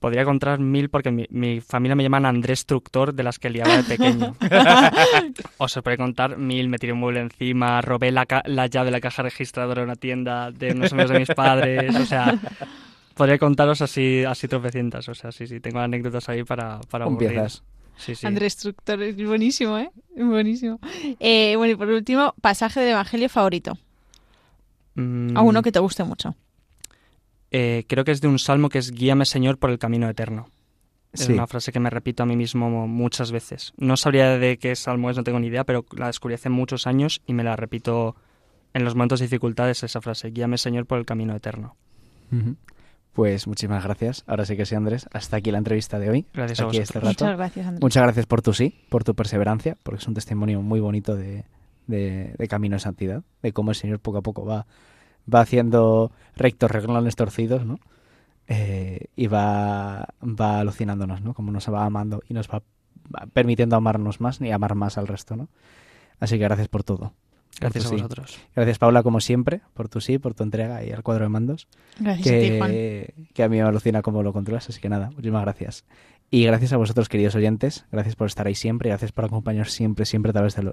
[0.00, 3.76] Podría contar mil porque mi, mi familia me llaman Andrés Tructor de las que liaba
[3.76, 4.34] de pequeño.
[5.58, 8.90] Os podría contar mil, me tiré un mueble encima, robé la, ca- la llave de
[8.90, 12.36] la caja registradora de una tienda de unos amigos de mis padres, o sea,
[13.14, 17.28] podría contaros así, así tropecientas, o sea, sí, sí, tengo anécdotas ahí para, para aburrir.
[17.30, 17.62] piezas.
[17.96, 18.26] Sí, sí.
[18.26, 19.90] Andrés Structor, es buenísimo, ¿eh?
[20.16, 20.80] Buenísimo.
[21.20, 23.78] Eh, bueno, y por último, pasaje del Evangelio favorito.
[24.94, 26.34] Mm, A uno que te guste mucho.
[27.50, 30.48] eh, creo que es de un salmo que es Guíame Señor por el camino eterno.
[31.12, 31.32] Es Sí.
[31.34, 33.74] una frase que me repito a mí mismo muchas veces.
[33.76, 36.86] No sabría de qué salmo es, no tengo ni idea, pero la descubrí hace muchos
[36.86, 38.16] años y me la repito
[38.72, 40.30] en los momentos de dificultades esa frase.
[40.30, 41.76] Guíame Señor por el camino eterno.
[42.32, 42.56] Ujú.
[43.12, 44.24] Pues muchísimas gracias.
[44.26, 45.06] Ahora sí que sí, Andrés.
[45.12, 46.26] Hasta aquí la entrevista de hoy.
[46.32, 46.80] Gracias Hasta a aquí vosotros.
[46.80, 47.24] este rato.
[47.24, 47.82] Muchas gracias, Andrés.
[47.82, 51.44] Muchas gracias por tu sí, por tu perseverancia, porque es un testimonio muy bonito de,
[51.86, 54.66] de- de camino de santidad, de cómo el Señor poco a poco va,
[55.32, 57.78] va haciendo rectos renglones torcidos, ¿no?
[58.48, 61.34] Eh, y va, va alucinándonos, ¿no?
[61.34, 62.62] Como nos va amando y nos va,
[63.14, 65.48] va permitiendo amarnos más y amar más al resto, ¿no?
[66.18, 67.12] Así que gracias por todo.
[67.60, 67.94] Gracias a sí.
[67.96, 68.38] vosotros.
[68.56, 71.68] Gracias, Paula, como siempre, por tu sí, por tu entrega y al cuadro de mandos
[71.98, 72.70] Gracias a ti, Juan.
[72.70, 75.84] que, que a mí me alucina cómo lo controlas, así que nada, muchísimas gracias.
[76.30, 79.72] Y gracias a vosotros, queridos oyentes, gracias por estar ahí siempre, y gracias por acompañarnos
[79.72, 80.72] siempre, siempre a través del,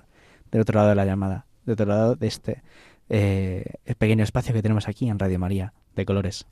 [0.51, 2.63] del otro lado de la llamada, del otro lado de este
[3.09, 6.45] eh, el pequeño espacio que tenemos aquí en Radio María, de colores.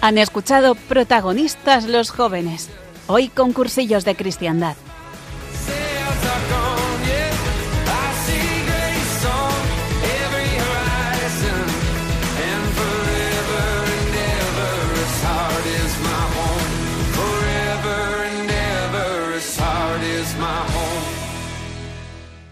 [0.00, 2.70] Han escuchado protagonistas los jóvenes,
[3.06, 4.76] hoy con cursillos de cristiandad.